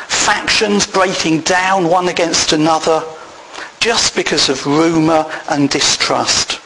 Factions 0.08 0.86
breaking 0.86 1.40
down 1.40 1.88
one 1.88 2.08
against 2.08 2.52
another 2.52 3.02
just 3.80 4.14
because 4.14 4.48
of 4.48 4.66
rumour 4.66 5.24
and 5.50 5.70
distrust. 5.70 6.60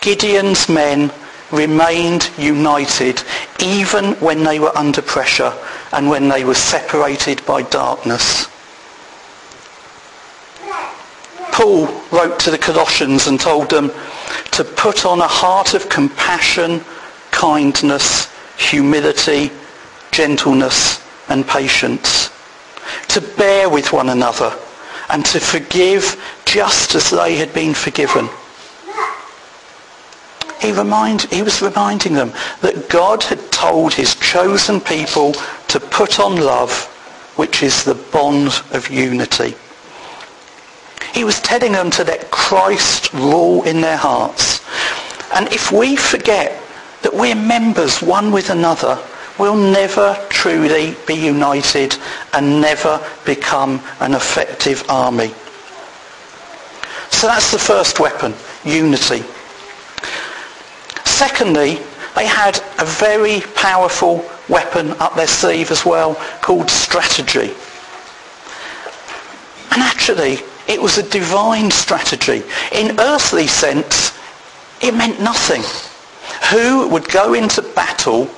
Gideon's 0.00 0.68
men 0.68 1.12
remained 1.50 2.30
united 2.38 3.22
even 3.60 4.12
when 4.14 4.44
they 4.44 4.58
were 4.58 4.76
under 4.76 5.02
pressure 5.02 5.52
and 5.92 6.08
when 6.08 6.28
they 6.28 6.44
were 6.44 6.54
separated 6.54 7.44
by 7.46 7.62
darkness. 7.62 8.48
Paul 11.58 11.88
wrote 12.12 12.38
to 12.38 12.52
the 12.52 12.56
Colossians 12.56 13.26
and 13.26 13.40
told 13.40 13.68
them 13.68 13.90
to 14.52 14.62
put 14.62 15.04
on 15.04 15.18
a 15.18 15.26
heart 15.26 15.74
of 15.74 15.88
compassion, 15.88 16.84
kindness, 17.32 18.32
humility, 18.56 19.50
gentleness 20.12 21.04
and 21.28 21.44
patience, 21.44 22.30
to 23.08 23.20
bear 23.36 23.68
with 23.68 23.92
one 23.92 24.08
another 24.08 24.56
and 25.10 25.26
to 25.26 25.40
forgive 25.40 26.16
just 26.44 26.94
as 26.94 27.10
they 27.10 27.34
had 27.34 27.52
been 27.52 27.74
forgiven. 27.74 28.28
He, 30.60 30.70
remind, 30.70 31.22
he 31.22 31.42
was 31.42 31.60
reminding 31.60 32.12
them 32.12 32.32
that 32.60 32.88
God 32.88 33.24
had 33.24 33.50
told 33.50 33.94
his 33.94 34.14
chosen 34.14 34.80
people 34.80 35.32
to 35.66 35.80
put 35.80 36.20
on 36.20 36.36
love, 36.36 36.84
which 37.34 37.64
is 37.64 37.82
the 37.82 37.96
bond 37.96 38.52
of 38.70 38.90
unity. 38.90 39.56
He 41.18 41.24
was 41.24 41.40
telling 41.40 41.72
them 41.72 41.90
to 41.90 42.04
let 42.04 42.30
Christ 42.30 43.12
rule 43.12 43.64
in 43.64 43.80
their 43.80 43.96
hearts. 43.96 44.64
And 45.34 45.48
if 45.52 45.72
we 45.72 45.96
forget 45.96 46.52
that 47.02 47.12
we're 47.12 47.34
members 47.34 48.00
one 48.00 48.30
with 48.30 48.50
another, 48.50 48.96
we'll 49.36 49.56
never 49.56 50.14
truly 50.28 50.94
be 51.08 51.14
united 51.14 51.96
and 52.32 52.60
never 52.60 53.04
become 53.26 53.82
an 53.98 54.14
effective 54.14 54.84
army. 54.88 55.34
So 57.10 57.26
that's 57.26 57.50
the 57.50 57.58
first 57.58 57.98
weapon, 57.98 58.32
unity. 58.64 59.24
Secondly, 61.04 61.80
they 62.14 62.28
had 62.28 62.60
a 62.78 62.84
very 62.84 63.40
powerful 63.56 64.24
weapon 64.48 64.92
up 65.00 65.16
their 65.16 65.26
sleeve 65.26 65.72
as 65.72 65.84
well 65.84 66.14
called 66.42 66.70
strategy. 66.70 67.52
And 69.72 69.82
actually, 69.82 70.44
it 70.68 70.80
was 70.80 70.98
a 70.98 71.02
divine 71.02 71.70
strategy. 71.70 72.42
In 72.72 73.00
earthly 73.00 73.46
sense, 73.46 74.12
it 74.82 74.94
meant 74.94 75.20
nothing. 75.20 75.62
Who 76.52 76.88
would 76.88 77.08
go 77.08 77.34
into 77.34 77.62
battle 77.62 78.30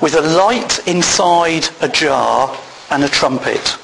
with 0.00 0.14
a 0.14 0.22
light 0.22 0.86
inside 0.88 1.68
a 1.80 1.88
jar 1.88 2.58
and 2.90 3.04
a 3.04 3.08
trumpet? 3.08 3.78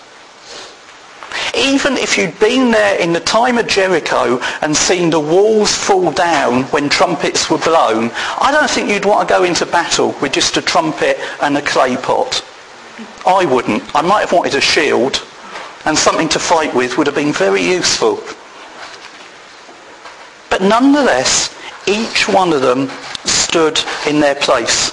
Even 1.55 1.99
if 1.99 2.17
you'd 2.17 2.39
been 2.41 2.71
there 2.71 2.99
in 2.99 3.13
the 3.13 3.21
time 3.21 3.59
of 3.59 3.67
Jericho 3.67 4.41
and 4.63 4.75
seen 4.75 5.11
the 5.11 5.21
walls 5.21 5.75
fall 5.75 6.11
down 6.11 6.63
when 6.65 6.89
trumpets 6.89 7.51
were 7.51 7.59
blown, 7.59 8.11
I 8.41 8.51
don't 8.51 8.71
think 8.71 8.89
you'd 8.89 9.05
want 9.05 9.29
to 9.29 9.35
go 9.35 9.45
into 9.45 9.67
battle 9.67 10.15
with 10.23 10.33
just 10.33 10.57
a 10.57 10.63
trumpet 10.63 11.19
and 11.43 11.59
a 11.59 11.63
clay 11.63 11.97
pot. 11.97 12.43
I 13.27 13.45
wouldn't. 13.45 13.95
I 13.95 14.01
might 14.01 14.21
have 14.21 14.33
wanted 14.33 14.55
a 14.55 14.63
shield 14.63 15.23
and 15.85 15.97
something 15.97 16.29
to 16.31 16.39
fight 16.39 16.75
with 16.75 16.97
would 16.97 17.07
have 17.07 17.17
been 17.17 17.33
very 17.33 17.63
useful. 17.63 18.23
But 20.51 20.63
nonetheless, 20.63 21.55
each 21.87 22.29
one 22.29 22.53
of 22.53 22.63
them 22.63 22.89
stood 23.25 23.81
in 24.07 24.21
their 24.21 24.35
place. 24.35 24.93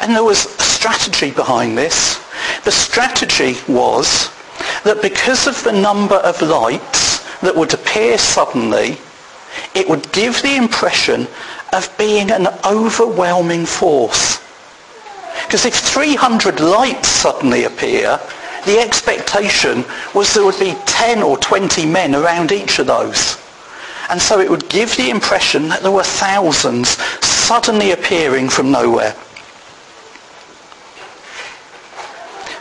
And 0.00 0.14
there 0.14 0.24
was 0.24 0.44
a 0.44 0.62
strategy 0.62 1.30
behind 1.30 1.78
this. 1.78 2.22
The 2.64 2.70
strategy 2.70 3.56
was 3.66 4.30
that 4.84 5.00
because 5.02 5.46
of 5.46 5.62
the 5.64 5.72
number 5.72 6.16
of 6.16 6.40
lights 6.42 7.24
that 7.40 7.56
would 7.56 7.74
appear 7.74 8.18
suddenly, 8.18 8.98
it 9.74 9.88
would 9.88 10.10
give 10.12 10.42
the 10.42 10.56
impression 10.56 11.26
of 11.72 11.92
being 11.98 12.30
an 12.30 12.48
overwhelming 12.64 13.66
force. 13.66 14.40
Because 15.46 15.64
if 15.64 15.74
300 15.74 16.60
lights 16.60 17.08
suddenly 17.08 17.64
appear, 17.64 18.20
the 18.64 18.78
expectation 18.78 19.84
was 20.14 20.32
there 20.32 20.44
would 20.44 20.58
be 20.58 20.74
10 20.86 21.22
or 21.22 21.36
20 21.38 21.86
men 21.86 22.14
around 22.14 22.52
each 22.52 22.78
of 22.78 22.86
those. 22.86 23.38
And 24.10 24.20
so 24.20 24.40
it 24.40 24.50
would 24.50 24.68
give 24.68 24.96
the 24.96 25.10
impression 25.10 25.68
that 25.68 25.82
there 25.82 25.90
were 25.90 26.02
thousands 26.02 26.90
suddenly 27.24 27.92
appearing 27.92 28.48
from 28.48 28.70
nowhere. 28.70 29.14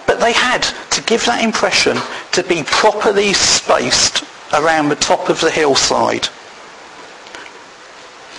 But 0.06 0.20
they 0.20 0.34
had 0.34 0.64
to 0.92 1.02
give 1.04 1.26
that 1.26 1.44
impression 1.44 1.98
to 2.34 2.44
be 2.44 2.64
properly 2.64 3.34
spaced 3.34 4.24
around 4.54 4.90
the 4.90 4.96
top 4.96 5.30
of 5.30 5.42
the 5.42 5.52
hillside. 5.52 6.28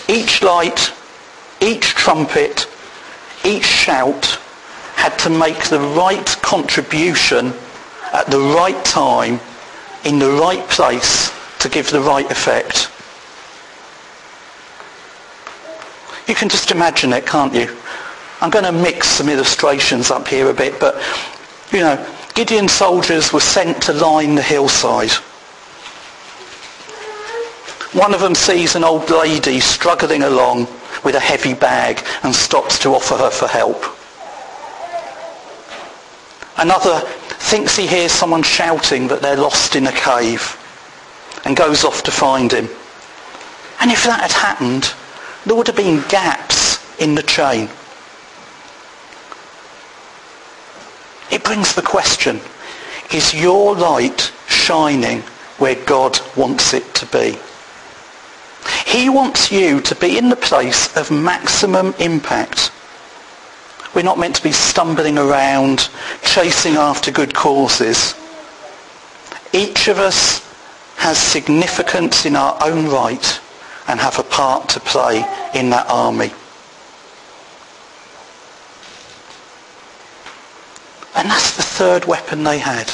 Each 0.08 0.42
light, 0.42 0.92
each 1.60 1.88
trumpet, 1.94 2.66
each 3.44 3.64
shout 3.64 4.38
had 5.04 5.18
to 5.18 5.28
make 5.28 5.68
the 5.68 5.78
right 5.78 6.26
contribution 6.40 7.52
at 8.14 8.26
the 8.28 8.38
right 8.38 8.82
time 8.86 9.38
in 10.06 10.18
the 10.18 10.30
right 10.30 10.66
place 10.70 11.30
to 11.58 11.68
give 11.68 11.90
the 11.90 12.00
right 12.00 12.30
effect. 12.30 12.88
You 16.26 16.34
can 16.34 16.48
just 16.48 16.70
imagine 16.70 17.12
it, 17.12 17.26
can't 17.26 17.52
you? 17.52 17.76
I'm 18.40 18.48
going 18.48 18.64
to 18.64 18.72
mix 18.72 19.08
some 19.08 19.28
illustrations 19.28 20.10
up 20.10 20.26
here 20.26 20.48
a 20.48 20.54
bit, 20.54 20.80
but, 20.80 20.94
you 21.70 21.80
know, 21.80 22.02
Gideon's 22.34 22.72
soldiers 22.72 23.30
were 23.30 23.40
sent 23.40 23.82
to 23.82 23.92
line 23.92 24.36
the 24.36 24.42
hillside. 24.42 25.12
One 27.92 28.14
of 28.14 28.22
them 28.22 28.34
sees 28.34 28.74
an 28.74 28.84
old 28.84 29.10
lady 29.10 29.60
struggling 29.60 30.22
along 30.22 30.66
with 31.04 31.14
a 31.14 31.20
heavy 31.20 31.52
bag 31.52 32.02
and 32.22 32.34
stops 32.34 32.78
to 32.78 32.94
offer 32.94 33.18
her 33.18 33.30
for 33.30 33.48
help. 33.48 33.84
Another 36.56 37.00
thinks 37.00 37.76
he 37.76 37.86
hears 37.86 38.12
someone 38.12 38.42
shouting 38.42 39.08
that 39.08 39.20
they're 39.20 39.36
lost 39.36 39.76
in 39.76 39.86
a 39.86 39.92
cave 39.92 40.58
and 41.44 41.56
goes 41.56 41.84
off 41.84 42.02
to 42.04 42.10
find 42.10 42.52
him. 42.52 42.68
And 43.80 43.90
if 43.90 44.04
that 44.04 44.20
had 44.20 44.32
happened, 44.32 44.94
there 45.44 45.56
would 45.56 45.66
have 45.66 45.76
been 45.76 46.04
gaps 46.08 46.78
in 46.98 47.14
the 47.14 47.22
chain. 47.22 47.68
It 51.30 51.42
brings 51.42 51.74
the 51.74 51.82
question, 51.82 52.40
is 53.12 53.34
your 53.34 53.74
light 53.74 54.32
shining 54.46 55.20
where 55.58 55.74
God 55.84 56.18
wants 56.36 56.72
it 56.72 56.94
to 56.94 57.06
be? 57.06 57.36
He 58.86 59.08
wants 59.08 59.50
you 59.50 59.80
to 59.80 59.94
be 59.96 60.16
in 60.16 60.28
the 60.28 60.36
place 60.36 60.96
of 60.96 61.10
maximum 61.10 61.94
impact 61.98 62.70
we're 63.94 64.02
not 64.02 64.18
meant 64.18 64.36
to 64.36 64.42
be 64.42 64.52
stumbling 64.52 65.18
around, 65.18 65.88
chasing 66.22 66.74
after 66.74 67.10
good 67.10 67.34
causes. 67.34 68.14
Each 69.52 69.88
of 69.88 69.98
us 69.98 70.44
has 70.96 71.16
significance 71.18 72.26
in 72.26 72.34
our 72.34 72.58
own 72.62 72.88
right 72.88 73.40
and 73.86 74.00
have 74.00 74.18
a 74.18 74.22
part 74.22 74.68
to 74.70 74.80
play 74.80 75.18
in 75.54 75.70
that 75.70 75.86
army. 75.88 76.32
And 81.14 81.30
that's 81.30 81.56
the 81.56 81.62
third 81.62 82.06
weapon 82.06 82.42
they 82.42 82.58
had. 82.58 82.92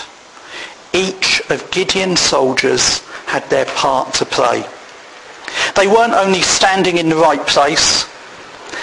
Each 0.92 1.40
of 1.50 1.70
Gideon's 1.70 2.20
soldiers 2.20 2.98
had 3.26 3.48
their 3.48 3.64
part 3.64 4.12
to 4.14 4.24
play. 4.24 4.64
They 5.76 5.86
weren't 5.86 6.12
only 6.12 6.42
standing 6.42 6.98
in 6.98 7.08
the 7.08 7.16
right 7.16 7.44
place, 7.46 8.06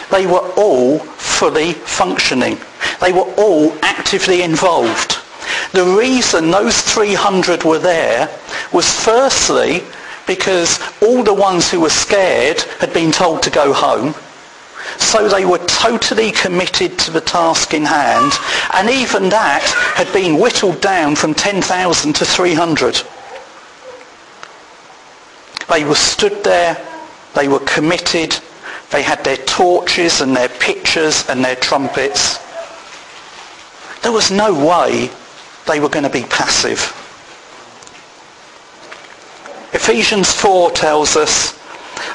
they 0.09 0.25
were 0.25 0.51
all 0.55 0.99
fully 1.37 1.73
functioning. 1.73 2.57
They 2.99 3.13
were 3.13 3.31
all 3.37 3.71
actively 3.83 4.41
involved. 4.41 5.17
The 5.71 5.85
reason 5.85 6.49
those 6.49 6.81
300 6.81 7.63
were 7.63 7.79
there 7.79 8.27
was 8.73 8.89
firstly 8.89 9.83
because 10.25 10.79
all 11.01 11.23
the 11.23 11.33
ones 11.33 11.69
who 11.69 11.81
were 11.81 11.89
scared 11.89 12.61
had 12.79 12.91
been 12.93 13.11
told 13.11 13.43
to 13.43 13.49
go 13.49 13.71
home. 13.71 14.15
So 14.97 15.27
they 15.27 15.45
were 15.45 15.63
totally 15.65 16.31
committed 16.31 16.97
to 16.99 17.11
the 17.11 17.21
task 17.21 17.73
in 17.73 17.85
hand. 17.85 18.31
And 18.73 18.89
even 18.89 19.29
that 19.29 19.63
had 19.95 20.11
been 20.13 20.39
whittled 20.39 20.81
down 20.81 21.15
from 21.15 21.33
10,000 21.33 22.13
to 22.13 22.25
300. 22.25 23.01
They 25.69 25.83
were 25.83 25.95
stood 25.95 26.43
there. 26.43 26.77
They 27.35 27.47
were 27.47 27.59
committed. 27.59 28.39
They 28.91 29.03
had 29.03 29.23
their 29.23 29.37
torches 29.37 30.21
and 30.21 30.35
their 30.35 30.49
pitchers 30.49 31.27
and 31.29 31.43
their 31.43 31.55
trumpets. 31.55 32.39
There 34.01 34.11
was 34.11 34.31
no 34.31 34.53
way 34.53 35.09
they 35.67 35.79
were 35.79 35.89
going 35.89 36.05
to 36.05 36.09
be 36.09 36.23
passive. 36.23 36.93
Ephesians 39.73 40.31
4 40.31 40.71
tells 40.71 41.15
us 41.15 41.53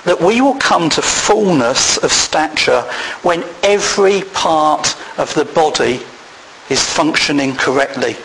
that 0.04 0.20
we 0.20 0.40
will 0.40 0.54
come 0.54 0.88
to 0.90 1.02
fullness 1.02 1.98
of 1.98 2.10
stature 2.10 2.82
when 3.22 3.44
every 3.62 4.22
part 4.32 4.96
of 5.18 5.32
the 5.34 5.44
body 5.44 6.00
is 6.70 6.82
functioning 6.82 7.54
correctly. 7.54 8.16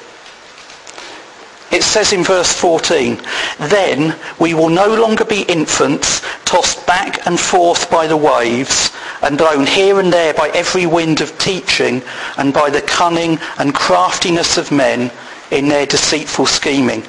It 1.70 1.84
says 1.84 2.14
in 2.14 2.24
verse 2.24 2.54
14, 2.54 3.22
Then 3.60 4.16
we 4.40 4.54
will 4.54 4.70
no 4.70 4.96
longer 4.96 5.26
be 5.26 5.42
infants, 5.42 6.22
tossed 6.46 6.86
back 6.88 7.28
and 7.28 7.38
forth 7.38 7.92
by 7.92 8.08
the 8.08 8.16
waves, 8.16 8.92
and 9.22 9.38
blown 9.38 9.66
here 9.66 10.00
and 10.00 10.12
there 10.12 10.34
by 10.34 10.50
every 10.50 10.86
wind 10.86 11.20
of 11.20 11.38
teaching, 11.38 12.02
and 12.38 12.54
by 12.54 12.70
the 12.70 12.82
cunning 12.82 13.38
and 13.60 13.76
craftiness 13.76 14.58
of 14.58 14.72
men 14.72 15.12
in 15.52 15.68
their 15.68 15.86
deceitful 15.86 16.46
scheming. 16.46 17.04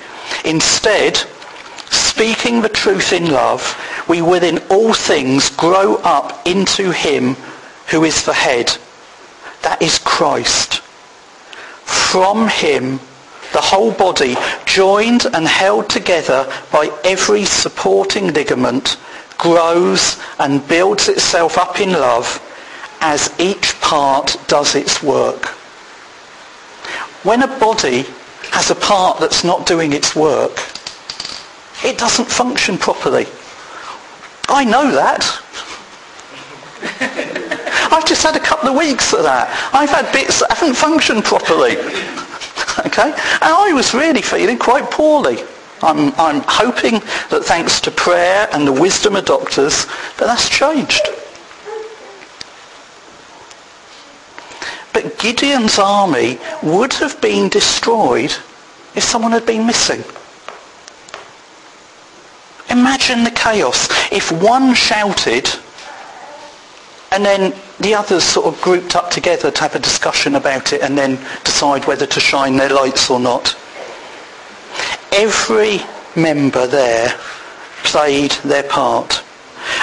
Instead, 0.45 1.17
speaking 1.91 2.61
the 2.61 2.69
truth 2.69 3.13
in 3.13 3.31
love, 3.31 3.77
we 4.09 4.23
will 4.23 4.43
in 4.43 4.59
all 4.71 4.93
things 4.93 5.51
grow 5.51 5.97
up 5.97 6.47
into 6.47 6.91
him 6.91 7.37
who 7.91 8.03
is 8.03 8.25
the 8.25 8.35
head. 8.35 8.77
That 9.63 9.81
is 9.81 9.99
Christ. 9.99 10.81
From 11.85 12.49
him 12.49 13.01
the 13.53 13.61
whole 13.61 13.93
body, 13.93 14.37
joined 14.67 15.27
and 15.35 15.47
held 15.47 15.89
together 15.89 16.51
by 16.71 16.91
every 17.05 17.45
supporting 17.45 18.33
ligament, 18.33 18.97
grows 19.39 20.19
and 20.39 20.67
builds 20.69 21.09
itself 21.09 21.57
up 21.57 21.81
in 21.81 21.93
love 21.93 22.43
as 23.01 23.33
each 23.39 23.81
part 23.81 24.37
does 24.49 24.75
its 24.75 25.03
work. 25.03 25.47
When 27.25 27.43
a 27.43 27.59
body 27.59 28.05
has 28.51 28.71
a 28.71 28.75
part 28.75 29.21
that's 29.21 29.45
not 29.45 29.67
doing 29.67 29.93
its 29.93 30.15
work, 30.15 30.59
it 31.85 31.99
doesn't 31.99 32.27
function 32.27 32.77
properly. 32.79 33.27
I 34.49 34.65
know 34.65 34.91
that. 34.93 35.25
I've 37.93 38.07
just 38.07 38.23
had 38.23 38.37
a 38.37 38.41
couple 38.41 38.71
of 38.71 38.77
weeks 38.77 39.13
of 39.13 39.23
that. 39.23 39.49
I've 39.73 39.91
had 39.91 40.11
bits 40.13 40.41
that 40.41 40.53
haven't 40.53 40.77
functioned 40.77 41.25
properly. 41.25 41.77
Okay? 42.87 43.11
And 43.11 43.15
I 43.43 43.73
was 43.73 43.93
really 43.93 44.23
feeling 44.23 44.59
quite 44.59 44.91
poorly. 44.91 45.39
I'm, 45.83 46.13
I'm 46.15 46.43
hoping 46.47 46.95
that 47.31 47.43
thanks 47.45 47.81
to 47.83 47.91
prayer 47.91 48.49
and 48.53 48.67
the 48.67 48.73
wisdom 48.73 49.17
of 49.17 49.25
doctors 49.25 49.87
that 50.17 50.27
that's 50.27 50.49
changed. 50.49 51.03
But 54.93 55.19
Gideon's 55.19 55.79
army 55.79 56.39
would 56.63 56.93
have 56.95 57.21
been 57.21 57.49
destroyed 57.49 58.35
if 58.95 59.03
someone 59.03 59.33
had 59.33 59.47
been 59.47 59.67
missing. 59.67 60.03
Imagine 62.71 63.25
the 63.25 63.31
chaos. 63.31 63.89
If 64.13 64.33
one 64.33 64.75
shouted 64.75 65.49
and 67.11 67.25
then 67.25 67.55
the 67.81 67.95
others 67.95 68.23
sort 68.23 68.47
of 68.47 68.61
grouped 68.61 68.95
up 68.95 69.11
together 69.11 69.51
to 69.51 69.61
have 69.61 69.75
a 69.75 69.79
discussion 69.79 70.35
about 70.35 70.73
it 70.73 70.83
and 70.83 70.97
then 70.97 71.19
decide 71.45 71.87
whether 71.87 72.07
to 72.07 72.21
shine 72.21 72.57
their 72.57 72.71
lights 72.71 73.11
or 73.11 73.21
not. 73.21 73.57
every 75.13 75.81
member 76.15 76.67
there 76.67 77.09
played 77.85 78.33
their 78.45 78.63
part. 78.63 79.23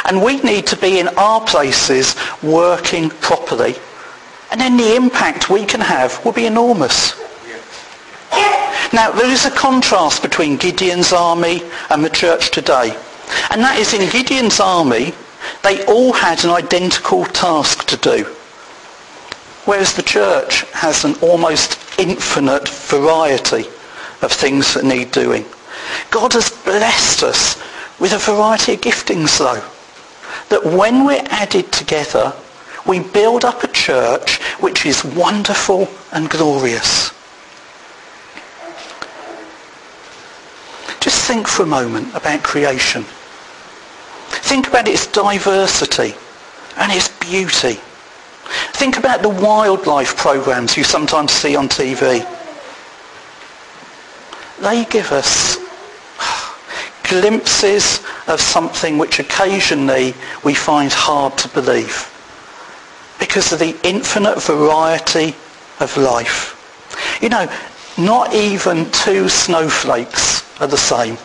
And 0.06 0.24
we 0.24 0.38
need 0.42 0.68
to 0.68 0.78
be 0.78 1.00
in 1.00 1.08
our 1.10 1.42
places 1.42 2.16
working 2.42 3.10
properly. 3.10 3.76
And 4.52 4.62
then 4.62 4.78
the 4.78 4.96
impact 4.96 5.50
we 5.50 5.66
can 5.66 5.82
have 5.82 6.24
will 6.24 6.32
be 6.32 6.46
enormous. 6.46 7.20
Now, 8.94 9.12
there 9.12 9.30
is 9.30 9.46
a 9.46 9.52
contrast 9.52 10.22
between 10.22 10.58
Gideon's 10.58 11.12
army 11.12 11.62
and 11.90 12.06
the 12.06 12.10
church 12.10 12.52
today. 12.52 12.96
And 13.50 13.62
that 13.62 13.78
is 13.80 13.94
in 13.94 14.10
Gideon's 14.10 14.60
army, 14.60 15.14
they 15.66 15.84
all 15.86 16.14
had 16.14 16.44
an 16.44 16.52
identical 16.52 17.26
task 17.26 17.88
to 17.88 17.98
do. 17.98 18.24
Whereas 19.66 19.96
the 19.96 20.04
church 20.04 20.62
has 20.74 21.04
an 21.04 21.16
almost 21.24 21.80
infinite 22.00 22.70
variety 22.70 23.68
of 24.22 24.32
things 24.32 24.76
that 24.76 24.86
need 24.86 25.12
doing. 25.12 25.44
God 26.12 26.34
has 26.34 26.52
blessed 26.52 27.24
us 27.24 27.60
with 28.00 28.14
a 28.14 28.20
variety 28.20 28.76
of 28.76 28.82
giftings 28.82 29.40
though. 29.40 29.64
That 30.50 30.78
when 30.78 31.04
we're 31.04 31.26
added 31.30 31.72
together, 31.72 32.34
we 32.86 33.00
build 33.00 33.44
up 33.44 33.64
a 33.64 33.68
church 33.68 34.40
which 34.62 34.86
is 34.86 35.04
wonderful 35.04 35.88
and 36.12 36.30
glorious. 36.30 37.10
Just 41.00 41.26
think 41.28 41.48
for 41.48 41.64
a 41.64 41.68
moment 41.68 42.14
about 42.14 42.44
creation. 42.44 43.04
Think 44.28 44.68
about 44.68 44.88
its 44.88 45.08
diversity 45.08 46.16
and 46.78 46.92
its 46.92 47.10
beauty. 47.20 47.80
Think 48.74 48.98
about 48.98 49.22
the 49.22 49.30
wildlife 49.30 50.16
programs 50.18 50.78
you 50.78 50.84
sometimes 50.84 51.32
see 51.32 51.56
on 51.56 51.68
TV. 51.68 52.24
They 54.62 54.86
give 54.86 55.12
us 55.12 55.58
glimpses 57.04 58.04
of 58.28 58.40
something 58.42 58.98
which 58.98 59.20
occasionally 59.20 60.14
we 60.44 60.54
find 60.54 60.92
hard 60.92 61.38
to 61.38 61.48
believe 61.50 62.12
because 63.20 63.52
of 63.52 63.60
the 63.60 63.76
infinite 63.84 64.42
variety 64.42 65.36
of 65.80 65.96
life. 65.98 66.52
You 67.22 67.30
know, 67.30 67.52
not 67.98 68.34
even 68.34 68.90
two 68.92 69.30
snowflakes 69.30 70.44
are 70.60 70.68
the 70.68 70.78
same. 70.78 71.18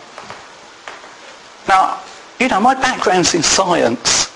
Now, 1.67 2.00
you 2.41 2.47
know, 2.47 2.59
my 2.59 2.73
background's 2.73 3.35
in 3.35 3.43
science. 3.43 4.35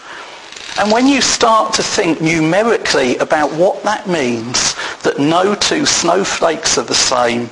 And 0.80 0.92
when 0.92 1.08
you 1.08 1.22
start 1.22 1.74
to 1.74 1.82
think 1.82 2.22
numerically 2.22 3.18
about 3.18 3.52
what 3.54 3.82
that 3.82 4.08
means, 4.08 4.76
that 5.02 5.18
no 5.18 5.56
two 5.56 5.88
snowflakes 5.88 6.78
are 6.78 6.84
the 6.84 6.94
same, 6.94 7.50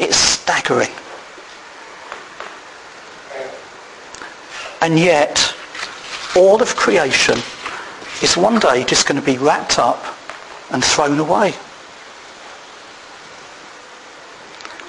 it's 0.00 0.16
staggering. 0.16 0.88
And 4.80 4.98
yet, 4.98 5.54
all 6.34 6.62
of 6.62 6.74
creation 6.74 7.36
is 8.22 8.34
one 8.34 8.58
day 8.60 8.84
just 8.84 9.06
going 9.06 9.20
to 9.20 9.26
be 9.26 9.36
wrapped 9.36 9.78
up 9.78 10.02
and 10.70 10.82
thrown 10.82 11.18
away. 11.18 11.52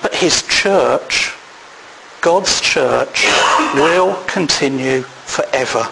But 0.01 0.15
his 0.15 0.43
church, 0.43 1.33
God's 2.23 2.61
church, 2.61 3.27
will 3.75 4.15
continue 4.27 5.01
forever. 5.01 5.85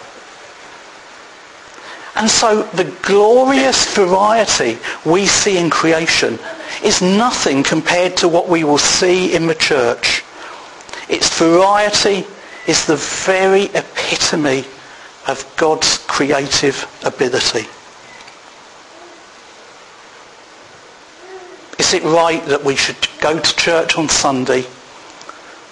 And 2.15 2.29
so 2.29 2.63
the 2.73 2.85
glorious 3.01 3.93
variety 3.93 4.77
we 5.05 5.25
see 5.25 5.57
in 5.57 5.69
creation 5.69 6.39
is 6.83 7.01
nothing 7.01 7.63
compared 7.63 8.15
to 8.17 8.29
what 8.29 8.47
we 8.47 8.63
will 8.63 8.77
see 8.77 9.35
in 9.35 9.47
the 9.47 9.55
church. 9.55 10.23
Its 11.09 11.37
variety 11.37 12.25
is 12.67 12.85
the 12.85 12.95
very 12.95 13.65
epitome 13.75 14.63
of 15.27 15.53
God's 15.57 15.97
creative 16.07 16.87
ability. 17.03 17.67
Is 21.77 21.93
it 21.93 22.03
right 22.03 22.45
that 22.45 22.63
we 22.63 22.75
should 22.75 23.07
go 23.19 23.37
to 23.37 23.55
church 23.57 23.97
on 23.97 24.07
Sunday, 24.07 24.65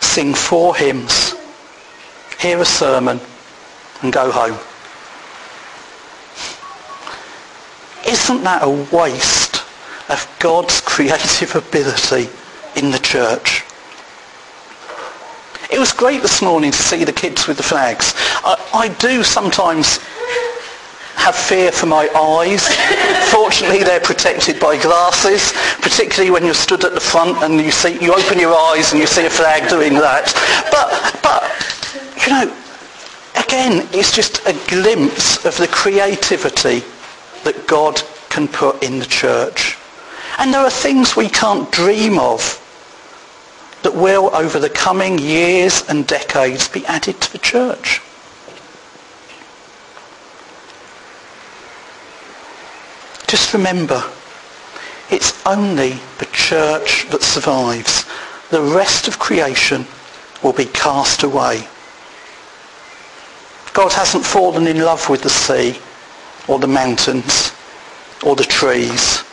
sing 0.02 0.34
four 0.34 0.76
hymns, 0.76 1.36
hear 2.40 2.60
a 2.60 2.66
sermon 2.66 3.20
and 4.02 4.14
go 4.14 4.32
home? 4.32 4.58
Isn't 8.08 8.44
that 8.44 8.64
a 8.64 8.96
waste 8.96 9.64
of 10.10 10.36
God's 10.40 10.82
creative 10.86 11.56
ability 11.56 12.30
in 12.76 12.92
the 12.92 13.00
church? 13.00 13.64
It 15.72 15.78
was 15.78 15.94
great 15.94 16.24
this 16.24 16.42
morning 16.42 16.72
to 16.72 16.78
see 16.78 17.04
the 17.04 17.14
kids 17.14 17.48
with 17.48 17.58
the 17.58 17.64
flags. 17.64 18.14
I, 18.44 18.58
I 18.74 18.88
do 18.88 19.24
sometimes 19.24 20.00
have 21.20 21.36
fear 21.36 21.72
for 21.72 21.86
my 21.86 22.08
eyes. 22.16 22.68
Fortunately, 23.30 23.84
they're 23.84 24.00
protected 24.00 24.60
by 24.60 24.82
glasses, 24.82 25.54
particularly 25.82 26.32
when 26.32 26.46
you're 26.46 26.54
stood 26.54 26.84
at 26.86 26.94
the 26.94 27.00
front 27.00 27.44
and 27.44 27.60
you 27.60 27.72
see, 27.72 28.02
you 28.04 28.14
open 28.14 28.40
your 28.40 28.56
eyes 28.56 28.92
and 28.92 29.02
you 29.02 29.08
see 29.08 29.26
a 29.26 29.30
flag 29.30 29.70
doing 29.70 29.94
that. 29.94 30.34
But, 30.72 30.90
but, 31.22 31.44
you 32.26 32.32
know, 32.32 32.56
again, 33.44 33.88
it's 33.92 34.16
just 34.16 34.40
a 34.48 34.54
glimpse 34.70 35.46
of 35.46 35.58
the 35.58 35.68
creativity 35.68 36.84
that 37.44 37.68
God 37.68 38.02
can 38.30 38.48
put 38.48 38.82
in 38.82 39.00
the 39.00 39.06
church. 39.06 39.78
And 40.38 40.54
there 40.54 40.62
are 40.62 40.70
things 40.70 41.16
we 41.16 41.30
can't 41.30 41.70
dream 41.72 42.18
of 42.18 42.66
that 43.84 43.96
will, 43.96 44.34
over 44.36 44.60
the 44.60 44.70
coming 44.70 45.18
years 45.18 45.84
and 45.90 46.08
decades, 46.08 46.68
be 46.68 46.86
added 46.86 47.20
to 47.22 47.32
the 47.32 47.38
church. 47.38 48.02
Just 53.30 53.54
remember, 53.54 54.04
it's 55.10 55.46
only 55.46 55.92
the 56.18 56.28
church 56.34 57.08
that 57.12 57.22
survives. 57.22 58.06
The 58.50 58.62
rest 58.62 59.08
of 59.08 59.20
creation 59.20 59.86
will 60.44 60.54
be 60.54 60.66
cast 60.66 61.24
away. 61.24 61.68
God 63.74 63.94
hasn't 63.94 64.26
fallen 64.26 64.68
in 64.68 64.80
love 64.80 65.10
with 65.10 65.22
the 65.22 65.30
sea 65.30 65.80
or 66.48 66.60
the 66.60 66.68
mountains 66.68 67.54
or 68.24 68.36
the 68.36 68.44
trees 68.44 69.24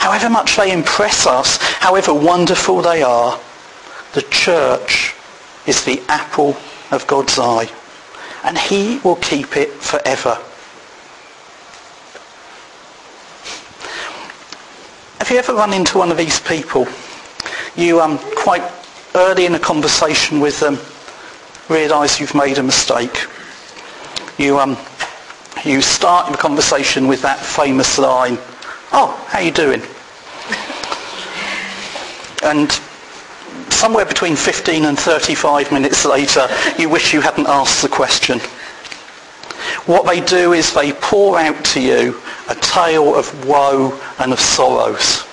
however 0.00 0.30
much 0.30 0.56
they 0.56 0.72
impress 0.72 1.26
us, 1.26 1.58
however 1.78 2.12
wonderful 2.12 2.80
they 2.80 3.02
are, 3.02 3.38
the 4.14 4.22
church 4.22 5.14
is 5.66 5.84
the 5.84 6.02
apple 6.08 6.56
of 6.90 7.06
God's 7.06 7.38
eye. 7.38 7.68
And 8.42 8.56
he 8.56 8.98
will 9.04 9.16
keep 9.16 9.56
it 9.56 9.70
forever. 9.74 10.38
Have 15.30 15.36
you 15.36 15.52
ever 15.52 15.54
run 15.54 15.72
into 15.72 15.96
one 15.96 16.10
of 16.10 16.16
these 16.16 16.40
people? 16.40 16.88
You 17.76 18.00
um, 18.00 18.18
quite 18.34 18.64
early 19.14 19.46
in 19.46 19.54
a 19.54 19.60
conversation 19.60 20.40
with 20.40 20.58
them 20.58 20.76
realise 21.72 22.18
you've 22.18 22.34
made 22.34 22.58
a 22.58 22.64
mistake. 22.64 23.28
You, 24.38 24.58
um, 24.58 24.76
you 25.64 25.82
start 25.82 26.32
the 26.32 26.36
conversation 26.36 27.06
with 27.06 27.22
that 27.22 27.38
famous 27.38 27.96
line, 27.96 28.38
Oh, 28.90 29.24
how 29.28 29.38
you 29.38 29.52
doing? 29.52 29.82
and 32.42 32.72
somewhere 33.72 34.06
between 34.06 34.34
15 34.34 34.84
and 34.84 34.98
35 34.98 35.70
minutes 35.70 36.04
later, 36.04 36.48
you 36.76 36.88
wish 36.88 37.14
you 37.14 37.20
hadn't 37.20 37.46
asked 37.46 37.82
the 37.82 37.88
question. 37.88 38.40
What 39.86 40.06
they 40.06 40.20
do 40.20 40.52
is 40.52 40.72
they 40.72 40.92
pour 40.92 41.38
out 41.38 41.64
to 41.66 41.80
you 41.80 42.20
a 42.48 42.54
tale 42.54 43.14
of 43.14 43.46
woe 43.46 43.98
and 44.18 44.32
of 44.32 44.40
sorrows. 44.40 45.24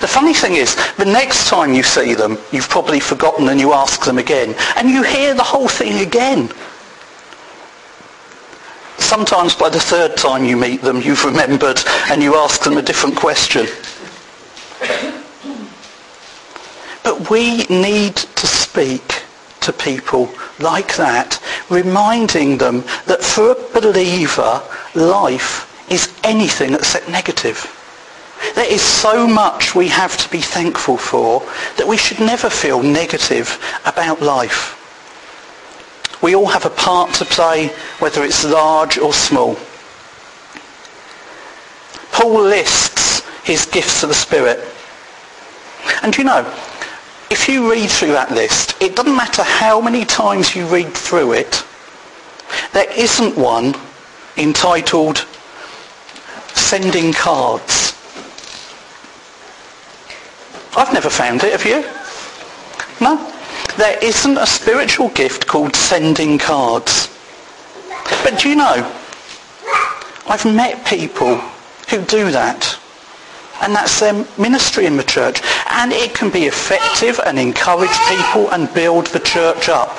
The 0.00 0.08
funny 0.08 0.32
thing 0.32 0.54
is, 0.54 0.76
the 0.96 1.04
next 1.04 1.48
time 1.48 1.74
you 1.74 1.82
see 1.82 2.14
them, 2.14 2.38
you've 2.52 2.68
probably 2.68 3.00
forgotten 3.00 3.48
and 3.48 3.60
you 3.60 3.72
ask 3.72 4.04
them 4.04 4.18
again, 4.18 4.54
and 4.76 4.88
you 4.88 5.02
hear 5.02 5.34
the 5.34 5.42
whole 5.42 5.68
thing 5.68 6.06
again 6.06 6.50
sometimes 9.10 9.56
by 9.56 9.68
the 9.68 9.80
third 9.80 10.16
time 10.16 10.44
you 10.44 10.56
meet 10.56 10.82
them, 10.82 11.00
you've 11.00 11.24
remembered 11.24 11.80
and 12.10 12.22
you 12.22 12.36
ask 12.36 12.62
them 12.62 12.76
a 12.76 12.82
different 12.82 13.16
question. 13.16 13.66
But 17.02 17.28
we 17.28 17.64
need 17.64 18.14
to 18.14 18.46
speak 18.46 19.24
to 19.62 19.72
people 19.72 20.32
like 20.60 20.94
that, 20.94 21.39
reminding 21.70 22.58
them 22.58 22.82
that 23.06 23.22
for 23.22 23.52
a 23.52 23.80
believer, 23.80 24.60
life 24.94 25.66
is 25.90 26.12
anything 26.24 26.74
except 26.74 27.08
negative. 27.08 27.76
There 28.54 28.70
is 28.70 28.82
so 28.82 29.26
much 29.26 29.74
we 29.74 29.88
have 29.88 30.16
to 30.16 30.28
be 30.30 30.40
thankful 30.40 30.96
for 30.96 31.40
that 31.76 31.86
we 31.86 31.96
should 31.96 32.20
never 32.20 32.50
feel 32.50 32.82
negative 32.82 33.58
about 33.86 34.20
life. 34.20 34.76
We 36.22 36.34
all 36.34 36.46
have 36.46 36.66
a 36.66 36.70
part 36.70 37.14
to 37.14 37.24
play, 37.24 37.68
whether 37.98 38.24
it's 38.24 38.44
large 38.44 38.98
or 38.98 39.12
small. 39.12 39.56
Paul 42.12 42.42
lists 42.42 43.22
his 43.44 43.64
gifts 43.66 44.02
of 44.02 44.08
the 44.10 44.14
Spirit. 44.14 44.60
And 46.02 46.16
you 46.16 46.24
know, 46.24 46.44
if 47.30 47.48
you 47.48 47.70
read 47.70 47.88
through 47.88 48.12
that 48.12 48.30
list, 48.32 48.80
it 48.82 48.96
doesn't 48.96 49.16
matter 49.16 49.42
how 49.42 49.80
many 49.80 50.04
times 50.04 50.54
you 50.54 50.66
read 50.66 50.92
through 50.92 51.32
it, 51.32 51.64
there 52.72 52.90
isn't 52.92 53.36
one 53.36 53.74
entitled 54.36 55.26
Sending 56.54 57.12
Cards. 57.12 57.96
I've 60.76 60.92
never 60.92 61.10
found 61.10 61.42
it, 61.42 61.52
have 61.52 61.64
you? 61.64 61.84
No? 63.00 63.32
There 63.76 63.98
isn't 64.02 64.36
a 64.36 64.46
spiritual 64.46 65.08
gift 65.10 65.46
called 65.46 65.74
sending 65.74 66.38
cards. 66.38 67.08
But 68.22 68.38
do 68.38 68.48
you 68.48 68.56
know, 68.56 68.92
I've 70.26 70.44
met 70.44 70.84
people 70.86 71.36
who 71.88 72.02
do 72.02 72.30
that. 72.30 72.78
And 73.62 73.74
that's 73.74 74.00
their 74.00 74.24
ministry 74.38 74.86
in 74.86 74.96
the 74.96 75.02
church. 75.02 75.40
And 75.72 75.92
it 75.92 76.14
can 76.14 76.30
be 76.30 76.44
effective 76.44 77.20
and 77.24 77.38
encourage 77.38 77.96
people 78.08 78.50
and 78.50 78.72
build 78.74 79.06
the 79.06 79.20
church 79.20 79.68
up. 79.68 79.96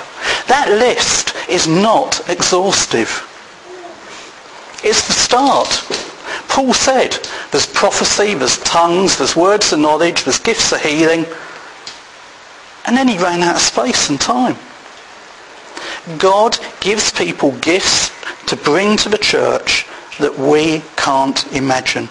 That 0.48 0.70
list 0.70 1.34
is 1.50 1.68
not 1.68 2.30
exhaustive. 2.30 3.28
It's 4.84 5.08
the 5.08 5.14
start. 5.14 5.70
Paul 6.50 6.74
said 6.74 7.18
there's 7.52 7.68
prophecy, 7.68 8.34
there's 8.34 8.58
tongues, 8.60 9.18
there's 9.18 9.36
words 9.36 9.72
of 9.72 9.80
knowledge, 9.80 10.24
there's 10.24 10.40
gifts 10.40 10.74
of 10.74 10.82
healing. 10.82 11.26
And 12.86 12.98
then 12.98 13.08
he 13.08 13.18
ran 13.18 13.42
out 13.42 13.56
of 13.56 13.62
space 13.62 14.10
and 14.10 14.20
time. 14.20 14.58
God 16.18 16.58
gives 16.82 17.12
people 17.12 17.52
gifts 17.60 18.12
to 18.48 18.56
bring 18.56 18.98
to 18.98 19.10
the 19.10 19.18
church 19.18 19.86
that 20.20 20.38
we 20.38 20.82
can't 20.98 21.52
imagine. 21.54 22.10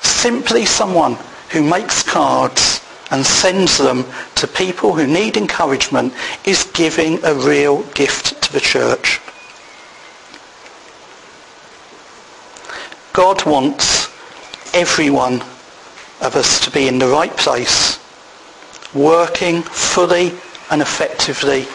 Simply 0.00 0.64
someone 0.64 1.16
who 1.50 1.62
makes 1.62 2.02
cards 2.02 2.80
and 3.10 3.26
sends 3.26 3.78
them 3.78 4.04
to 4.36 4.46
people 4.46 4.94
who 4.94 5.06
need 5.06 5.36
encouragement 5.36 6.14
is 6.44 6.64
giving 6.74 7.22
a 7.24 7.34
real 7.34 7.82
gift 7.94 8.40
to 8.42 8.52
the 8.52 8.60
church. 8.60 9.20
God 13.12 13.44
wants 13.44 14.08
every 14.74 15.10
one 15.10 15.42
of 16.20 16.36
us 16.36 16.60
to 16.64 16.70
be 16.70 16.86
in 16.86 16.98
the 16.98 17.08
right 17.08 17.36
place, 17.36 17.98
working 18.94 19.62
fully 19.62 20.32
and 20.70 20.80
effectively 20.80 21.66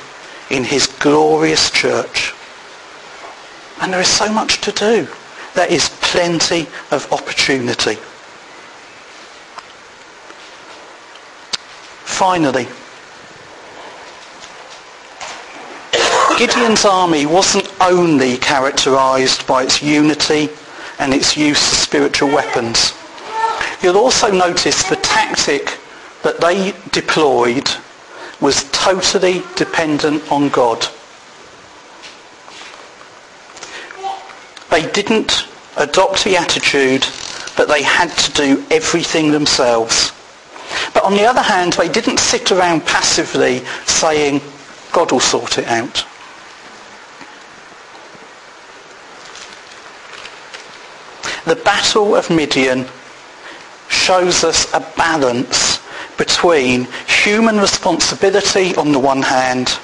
in 0.49 0.63
his 0.63 0.87
glorious 0.87 1.69
church. 1.69 2.33
And 3.81 3.91
there 3.91 3.99
is 3.99 4.07
so 4.07 4.31
much 4.31 4.61
to 4.61 4.71
do. 4.71 5.07
There 5.53 5.67
is 5.67 5.89
plenty 6.01 6.67
of 6.91 7.11
opportunity. 7.11 7.97
Finally, 12.15 12.65
Gideon's 16.39 16.85
army 16.85 17.25
wasn't 17.25 17.69
only 17.81 18.37
characterized 18.37 19.45
by 19.45 19.63
its 19.63 19.83
unity 19.83 20.47
and 20.97 21.13
its 21.13 21.35
use 21.35 21.73
of 21.73 21.77
spiritual 21.77 22.29
weapons. 22.29 22.93
You'll 23.83 23.97
also 23.97 24.31
notice 24.31 24.87
the 24.87 24.95
tactic 24.95 25.77
that 26.23 26.39
they 26.39 26.73
deployed 26.93 27.67
was 28.39 28.63
totally 28.71 29.43
dependent 29.57 30.31
on 30.31 30.47
God. 30.47 30.87
They 34.71 34.89
didn't 34.93 35.49
adopt 35.75 36.23
the 36.23 36.37
attitude 36.37 37.01
that 37.57 37.67
they 37.67 37.83
had 37.83 38.09
to 38.11 38.31
do 38.31 38.65
everything 38.71 39.31
themselves. 39.31 40.14
But 40.95 41.03
on 41.03 41.13
the 41.13 41.25
other 41.25 41.41
hand, 41.41 41.73
they 41.73 41.89
didn't 41.89 42.19
sit 42.19 42.53
around 42.53 42.85
passively 42.85 43.59
saying, 43.85 44.41
God 44.93 45.11
will 45.11 45.19
sort 45.19 45.57
it 45.57 45.67
out. 45.67 46.05
The 51.43 51.57
Battle 51.57 52.15
of 52.15 52.29
Midian 52.29 52.87
shows 53.89 54.45
us 54.45 54.73
a 54.73 54.79
balance 54.95 55.81
between 56.17 56.87
human 57.07 57.57
responsibility 57.57 58.73
on 58.75 58.93
the 58.93 58.99
one 58.99 59.21
hand 59.21 59.77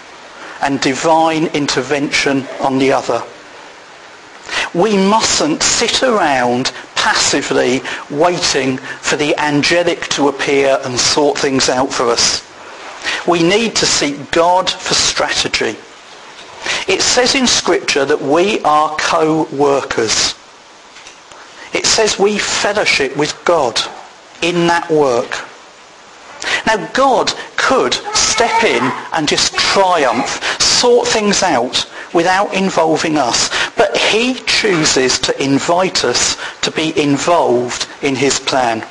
and 0.61 0.79
divine 0.79 1.47
intervention 1.47 2.47
on 2.61 2.79
the 2.79 2.93
other. 2.93 3.21
We 4.73 4.95
mustn't 4.95 5.61
sit 5.61 6.03
around 6.03 6.71
passively 7.01 7.81
waiting 8.11 8.77
for 8.77 9.15
the 9.15 9.35
angelic 9.39 10.01
to 10.09 10.27
appear 10.27 10.79
and 10.85 10.99
sort 10.99 11.35
things 11.35 11.67
out 11.67 11.91
for 11.91 12.09
us. 12.09 12.47
We 13.27 13.41
need 13.41 13.75
to 13.77 13.87
seek 13.87 14.29
God 14.29 14.69
for 14.69 14.93
strategy. 14.93 15.75
It 16.87 17.01
says 17.01 17.33
in 17.33 17.47
Scripture 17.47 18.05
that 18.05 18.21
we 18.21 18.59
are 18.61 18.95
co-workers. 18.97 20.35
It 21.73 21.87
says 21.87 22.19
we 22.19 22.37
fellowship 22.37 23.17
with 23.17 23.33
God 23.45 23.79
in 24.43 24.67
that 24.67 24.87
work. 24.91 25.47
Now 26.67 26.85
God 26.93 27.33
could 27.57 27.95
step 28.15 28.63
in 28.63 28.83
and 29.13 29.27
just 29.27 29.55
triumph, 29.55 30.61
sort 30.61 31.07
things 31.07 31.41
out 31.41 31.89
without 32.13 32.53
involving 32.53 33.17
us. 33.17 33.49
But 33.81 33.97
he 33.97 34.35
chooses 34.35 35.17
to 35.21 35.43
invite 35.43 36.05
us 36.05 36.37
to 36.61 36.69
be 36.69 36.93
involved 37.01 37.87
in 38.03 38.13
his 38.15 38.39
plan. 38.39 38.87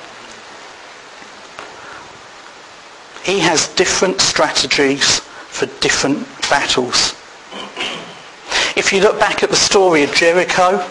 He 3.23 3.39
has 3.39 3.69
different 3.77 4.21
strategies 4.21 5.21
for 5.21 5.67
different 5.79 6.27
battles. 6.51 7.15
If 8.75 8.93
you 8.93 9.01
look 9.01 9.21
back 9.21 9.45
at 9.45 9.51
the 9.51 9.55
story 9.55 10.03
of 10.03 10.13
Jericho, 10.13 10.85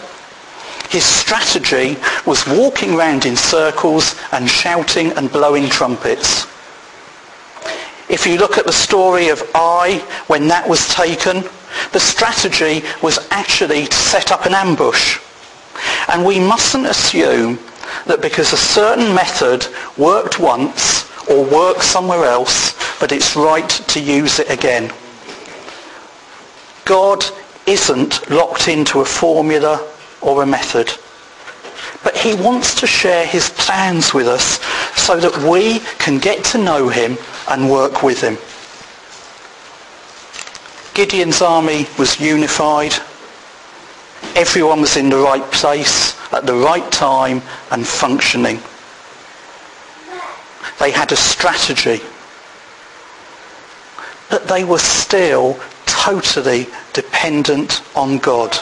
his 0.88 1.04
strategy 1.04 1.98
was 2.24 2.46
walking 2.46 2.94
round 2.94 3.26
in 3.26 3.36
circles 3.36 4.18
and 4.32 4.48
shouting 4.48 5.12
and 5.12 5.30
blowing 5.30 5.68
trumpets. 5.68 6.46
If 8.08 8.26
you 8.26 8.38
look 8.38 8.56
at 8.56 8.64
the 8.64 8.72
story 8.72 9.28
of 9.28 9.42
Ai, 9.54 9.98
when 10.26 10.48
that 10.48 10.66
was 10.66 10.88
taken, 10.88 11.44
the 11.92 12.00
strategy 12.00 12.82
was 13.02 13.26
actually 13.30 13.86
to 13.86 13.96
set 13.96 14.32
up 14.32 14.46
an 14.46 14.54
ambush. 14.54 15.18
And 16.08 16.24
we 16.24 16.38
mustn't 16.40 16.86
assume 16.86 17.58
that 18.06 18.20
because 18.20 18.52
a 18.52 18.56
certain 18.56 19.14
method 19.14 19.66
worked 19.96 20.38
once 20.38 21.08
or 21.28 21.44
works 21.44 21.86
somewhere 21.86 22.24
else, 22.24 22.72
that 22.98 23.12
it's 23.12 23.36
right 23.36 23.68
to 23.68 24.00
use 24.00 24.38
it 24.38 24.50
again. 24.50 24.92
God 26.84 27.24
isn't 27.66 28.30
locked 28.30 28.68
into 28.68 29.00
a 29.00 29.04
formula 29.04 29.86
or 30.20 30.42
a 30.42 30.46
method. 30.46 30.90
But 32.02 32.16
he 32.16 32.34
wants 32.34 32.74
to 32.80 32.86
share 32.86 33.26
his 33.26 33.50
plans 33.50 34.14
with 34.14 34.26
us 34.26 34.60
so 34.96 35.18
that 35.20 35.36
we 35.48 35.80
can 35.98 36.18
get 36.18 36.44
to 36.46 36.58
know 36.58 36.88
him 36.88 37.16
and 37.48 37.70
work 37.70 38.02
with 38.02 38.20
him. 38.20 38.38
Gideon's 40.94 41.40
army 41.40 41.86
was 41.98 42.20
unified. 42.20 42.92
Everyone 44.34 44.80
was 44.80 44.96
in 44.96 45.08
the 45.08 45.16
right 45.16 45.44
place 45.52 46.16
at 46.32 46.46
the 46.46 46.54
right 46.54 46.90
time 46.90 47.42
and 47.70 47.86
functioning. 47.86 48.60
They 50.78 50.90
had 50.90 51.12
a 51.12 51.16
strategy. 51.16 52.00
But 54.30 54.48
they 54.48 54.64
were 54.64 54.78
still 54.78 55.58
totally 55.86 56.66
dependent 56.92 57.82
on 57.94 58.18
God. 58.18 58.56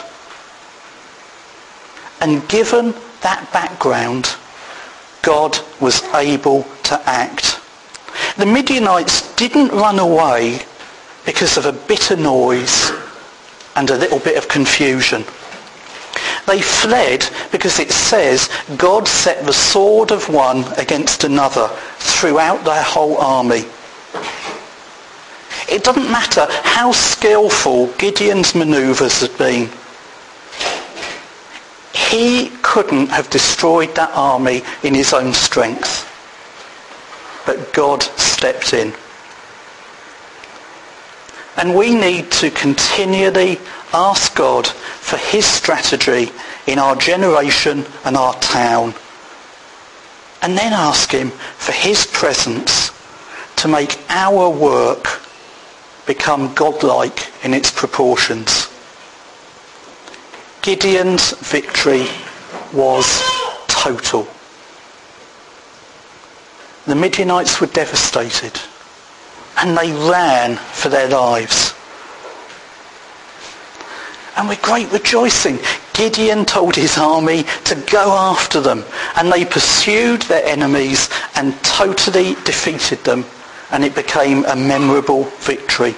And 2.21 2.47
given 2.49 2.93
that 3.21 3.49
background, 3.53 4.35
God 5.21 5.57
was 5.79 6.03
able 6.13 6.63
to 6.83 7.01
act. 7.09 7.59
The 8.37 8.45
Midianites 8.45 9.33
didn't 9.35 9.69
run 9.69 9.99
away 9.99 10.61
because 11.25 11.57
of 11.57 11.65
a 11.65 11.73
bitter 11.73 12.15
noise 12.15 12.91
and 13.75 13.89
a 13.89 13.97
little 13.97 14.19
bit 14.19 14.37
of 14.37 14.47
confusion. 14.47 15.23
They 16.47 16.61
fled 16.61 17.29
because 17.51 17.79
it 17.79 17.91
says 17.91 18.49
God 18.77 19.07
set 19.07 19.45
the 19.45 19.53
sword 19.53 20.11
of 20.11 20.29
one 20.29 20.63
against 20.77 21.23
another 21.23 21.67
throughout 21.97 22.65
their 22.65 22.81
whole 22.81 23.17
army. 23.17 23.65
It 25.69 25.83
doesn't 25.83 26.11
matter 26.11 26.47
how 26.63 26.91
skillful 26.91 27.87
Gideon's 27.99 28.55
maneuvers 28.55 29.21
had 29.21 29.37
been. 29.37 29.69
He 31.93 32.49
couldn't 32.63 33.09
have 33.09 33.29
destroyed 33.29 33.93
that 33.95 34.09
army 34.15 34.63
in 34.81 34.95
his 34.95 35.13
own 35.13 35.33
strength. 35.33 36.07
But 37.45 37.71
God 37.73 38.01
stepped 38.01 38.73
in. 38.73 38.93
And 41.59 41.75
we 41.75 41.93
need 41.93 42.31
to 42.31 42.49
continually 42.51 43.59
ask 43.91 44.33
God 44.33 44.65
for 44.65 45.17
his 45.17 45.45
strategy 45.45 46.31
in 46.67 46.79
our 46.79 46.95
generation 46.95 47.85
and 48.05 48.15
our 48.15 48.33
town. 48.35 48.93
And 50.41 50.57
then 50.57 50.71
ask 50.71 51.11
him 51.11 51.31
for 51.31 51.73
his 51.73 52.05
presence 52.05 52.91
to 53.57 53.67
make 53.67 53.99
our 54.07 54.49
work 54.49 55.21
become 56.07 56.53
godlike 56.53 57.27
in 57.43 57.53
its 57.53 57.69
proportions. 57.69 58.69
Gideon's 60.61 61.33
victory 61.39 62.07
was 62.71 63.21
total. 63.67 64.29
The 66.87 66.95
Midianites 66.95 67.59
were 67.59 67.67
devastated 67.67 68.57
and 69.61 69.77
they 69.77 69.91
ran 69.91 70.55
for 70.55 70.89
their 70.89 71.09
lives. 71.09 71.73
And 74.37 74.47
with 74.47 74.61
great 74.61 74.89
rejoicing, 74.91 75.59
Gideon 75.93 76.45
told 76.45 76.77
his 76.77 76.97
army 76.97 77.43
to 77.65 77.75
go 77.91 78.11
after 78.11 78.61
them 78.61 78.85
and 79.17 79.29
they 79.29 79.43
pursued 79.43 80.21
their 80.23 80.45
enemies 80.45 81.09
and 81.35 81.61
totally 81.61 82.35
defeated 82.45 83.03
them 83.03 83.25
and 83.71 83.83
it 83.83 83.95
became 83.95 84.45
a 84.45 84.55
memorable 84.55 85.25
victory. 85.39 85.93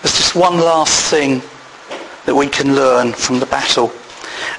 There's 0.00 0.16
just 0.16 0.36
one 0.36 0.58
last 0.58 1.10
thing 1.10 1.42
that 2.26 2.36
we 2.36 2.46
can 2.46 2.76
learn 2.76 3.12
from 3.14 3.40
the 3.40 3.46
battle. 3.46 3.92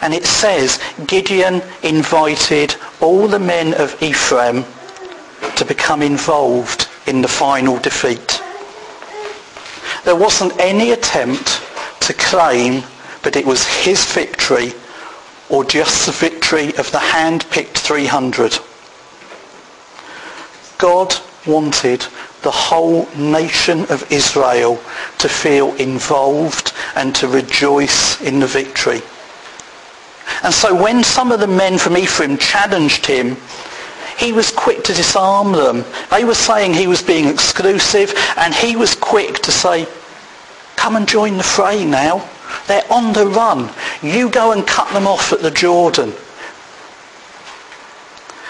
And 0.01 0.13
it 0.13 0.25
says 0.25 0.81
Gideon 1.07 1.61
invited 1.81 2.75
all 2.99 3.27
the 3.27 3.39
men 3.39 3.73
of 3.73 4.01
Ephraim 4.03 4.65
to 5.57 5.65
become 5.65 6.01
involved 6.01 6.87
in 7.07 7.21
the 7.21 7.27
final 7.27 7.77
defeat. 7.79 8.41
There 10.03 10.15
wasn't 10.15 10.59
any 10.59 10.91
attempt 10.91 11.61
to 12.01 12.13
claim 12.13 12.83
that 13.23 13.35
it 13.35 13.45
was 13.45 13.65
his 13.65 14.05
victory 14.13 14.73
or 15.49 15.63
just 15.63 16.05
the 16.05 16.11
victory 16.11 16.75
of 16.77 16.91
the 16.91 16.99
hand-picked 16.99 17.77
300. 17.77 18.57
God 20.77 21.15
wanted 21.47 22.05
the 22.41 22.51
whole 22.51 23.07
nation 23.15 23.81
of 23.89 24.11
Israel 24.11 24.79
to 25.17 25.29
feel 25.29 25.73
involved 25.75 26.73
and 26.95 27.15
to 27.15 27.27
rejoice 27.27 28.21
in 28.21 28.39
the 28.39 28.47
victory. 28.47 29.01
And 30.43 30.53
so 30.53 30.75
when 30.75 31.03
some 31.03 31.31
of 31.31 31.39
the 31.39 31.47
men 31.47 31.77
from 31.77 31.97
Ephraim 31.97 32.37
challenged 32.37 33.05
him, 33.05 33.37
he 34.17 34.31
was 34.31 34.51
quick 34.51 34.83
to 34.85 34.93
disarm 34.93 35.51
them. 35.51 35.83
They 36.09 36.23
were 36.23 36.35
saying 36.35 36.73
he 36.73 36.87
was 36.87 37.01
being 37.01 37.27
exclusive 37.27 38.13
and 38.37 38.53
he 38.53 38.75
was 38.75 38.95
quick 38.95 39.39
to 39.39 39.51
say, 39.51 39.87
come 40.75 40.95
and 40.95 41.07
join 41.07 41.37
the 41.37 41.43
fray 41.43 41.85
now. 41.85 42.27
They're 42.67 42.91
on 42.91 43.13
the 43.13 43.27
run. 43.27 43.69
You 44.01 44.29
go 44.29 44.53
and 44.53 44.65
cut 44.65 44.91
them 44.93 45.05
off 45.05 45.33
at 45.33 45.41
the 45.41 45.51
Jordan. 45.51 46.13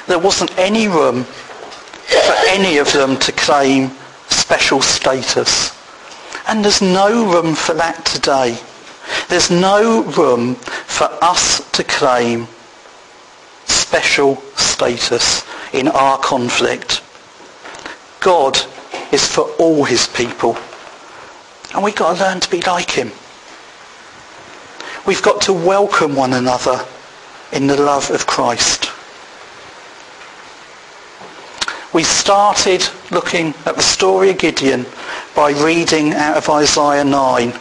There 0.07 0.19
wasn't 0.19 0.55
any 0.57 0.87
room 0.87 1.23
for 1.23 2.35
any 2.47 2.77
of 2.77 2.91
them 2.93 3.17
to 3.17 3.31
claim 3.31 3.89
special 4.27 4.81
status. 4.81 5.75
And 6.47 6.63
there's 6.63 6.81
no 6.81 7.31
room 7.33 7.55
for 7.55 7.73
that 7.73 8.05
today. 8.05 8.59
There's 9.29 9.49
no 9.49 10.03
room 10.03 10.55
for 10.55 11.09
us 11.23 11.67
to 11.71 11.83
claim 11.83 12.47
special 13.65 14.35
status 14.55 15.43
in 15.73 15.87
our 15.87 16.17
conflict. 16.19 17.01
God 18.19 18.57
is 19.11 19.27
for 19.27 19.43
all 19.59 19.83
his 19.83 20.07
people. 20.07 20.57
And 21.73 21.83
we've 21.83 21.95
got 21.95 22.17
to 22.17 22.23
learn 22.23 22.39
to 22.39 22.49
be 22.49 22.61
like 22.61 22.91
him. 22.91 23.11
We've 25.05 25.21
got 25.21 25.41
to 25.43 25.53
welcome 25.53 26.15
one 26.15 26.33
another 26.33 26.83
in 27.51 27.67
the 27.67 27.79
love 27.79 28.09
of 28.09 28.25
Christ. 28.25 28.91
We 31.93 32.03
started 32.03 32.83
looking 33.11 33.53
at 33.65 33.75
the 33.75 33.81
story 33.81 34.31
of 34.31 34.37
Gideon 34.37 34.85
by 35.35 35.51
reading 35.51 36.13
out 36.13 36.37
of 36.37 36.49
Isaiah 36.49 37.05
9. 37.05 37.53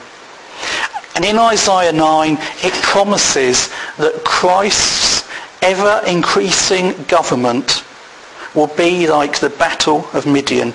And 1.15 1.25
in 1.25 1.39
Isaiah 1.39 1.93
9, 1.93 2.39
it 2.63 2.73
promises 2.83 3.69
that 3.99 4.25
Christ's 4.25 5.29
ever-increasing 5.63 7.05
government 7.05 7.84
will 8.55 8.69
be 8.69 9.09
like 9.09 9.41
the 9.41 9.51
battle 9.51 10.07
of 10.13 10.27
Midian. 10.27 10.75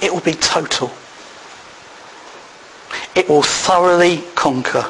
It 0.00 0.12
will 0.12 0.20
be 0.20 0.34
total. 0.34 0.92
It 3.16 3.28
will 3.28 3.42
thoroughly 3.42 4.22
conquer. 4.36 4.86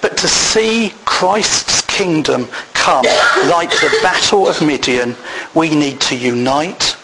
But 0.00 0.16
to 0.18 0.28
see 0.28 0.92
Christ's 1.04 1.80
kingdom 1.82 2.46
come 2.74 3.04
like 3.50 3.70
the 3.70 3.98
battle 4.02 4.46
of 4.46 4.62
Midian, 4.62 5.16
we 5.54 5.74
need 5.74 6.00
to 6.02 6.16
unite 6.16 6.96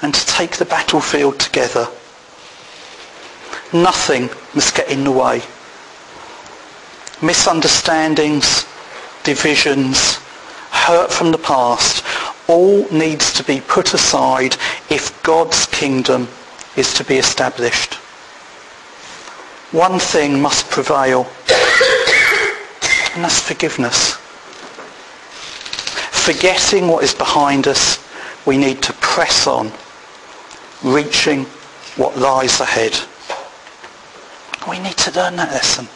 and 0.00 0.14
to 0.14 0.26
take 0.26 0.56
the 0.56 0.64
battlefield 0.64 1.38
together. 1.38 1.88
Nothing 3.72 4.30
must 4.54 4.74
get 4.74 4.88
in 4.88 5.04
the 5.04 5.10
way. 5.10 5.42
Misunderstandings, 7.22 8.66
divisions, 9.24 10.16
hurt 10.70 11.10
from 11.10 11.32
the 11.32 11.38
past, 11.38 12.04
all 12.48 12.86
needs 12.90 13.32
to 13.32 13.42
be 13.42 13.60
put 13.60 13.94
aside 13.94 14.56
if 14.90 15.20
God's 15.22 15.66
kingdom 15.66 16.28
is 16.76 16.92
to 16.94 17.04
be 17.04 17.16
established. 17.16 17.94
One 19.72 19.98
thing 19.98 20.40
must 20.40 20.70
prevail, 20.70 21.26
and 23.14 23.24
that's 23.24 23.40
forgiveness. 23.40 24.12
Forgetting 26.12 26.88
what 26.88 27.02
is 27.02 27.14
behind 27.14 27.66
us, 27.66 27.98
we 28.46 28.56
need 28.58 28.82
to 28.82 28.92
press 28.94 29.46
on 29.46 29.72
reaching 30.84 31.44
what 31.96 32.16
lies 32.16 32.60
ahead. 32.60 32.96
We 34.68 34.78
need 34.78 34.96
to 34.98 35.10
learn 35.12 35.36
that 35.36 35.50
lesson. 35.50 35.88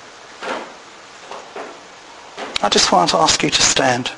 I 2.63 2.69
just 2.69 2.93
want 2.93 3.09
to 3.11 3.17
ask 3.17 3.43
you 3.43 3.49
to 3.49 3.63
stand. 3.63 4.13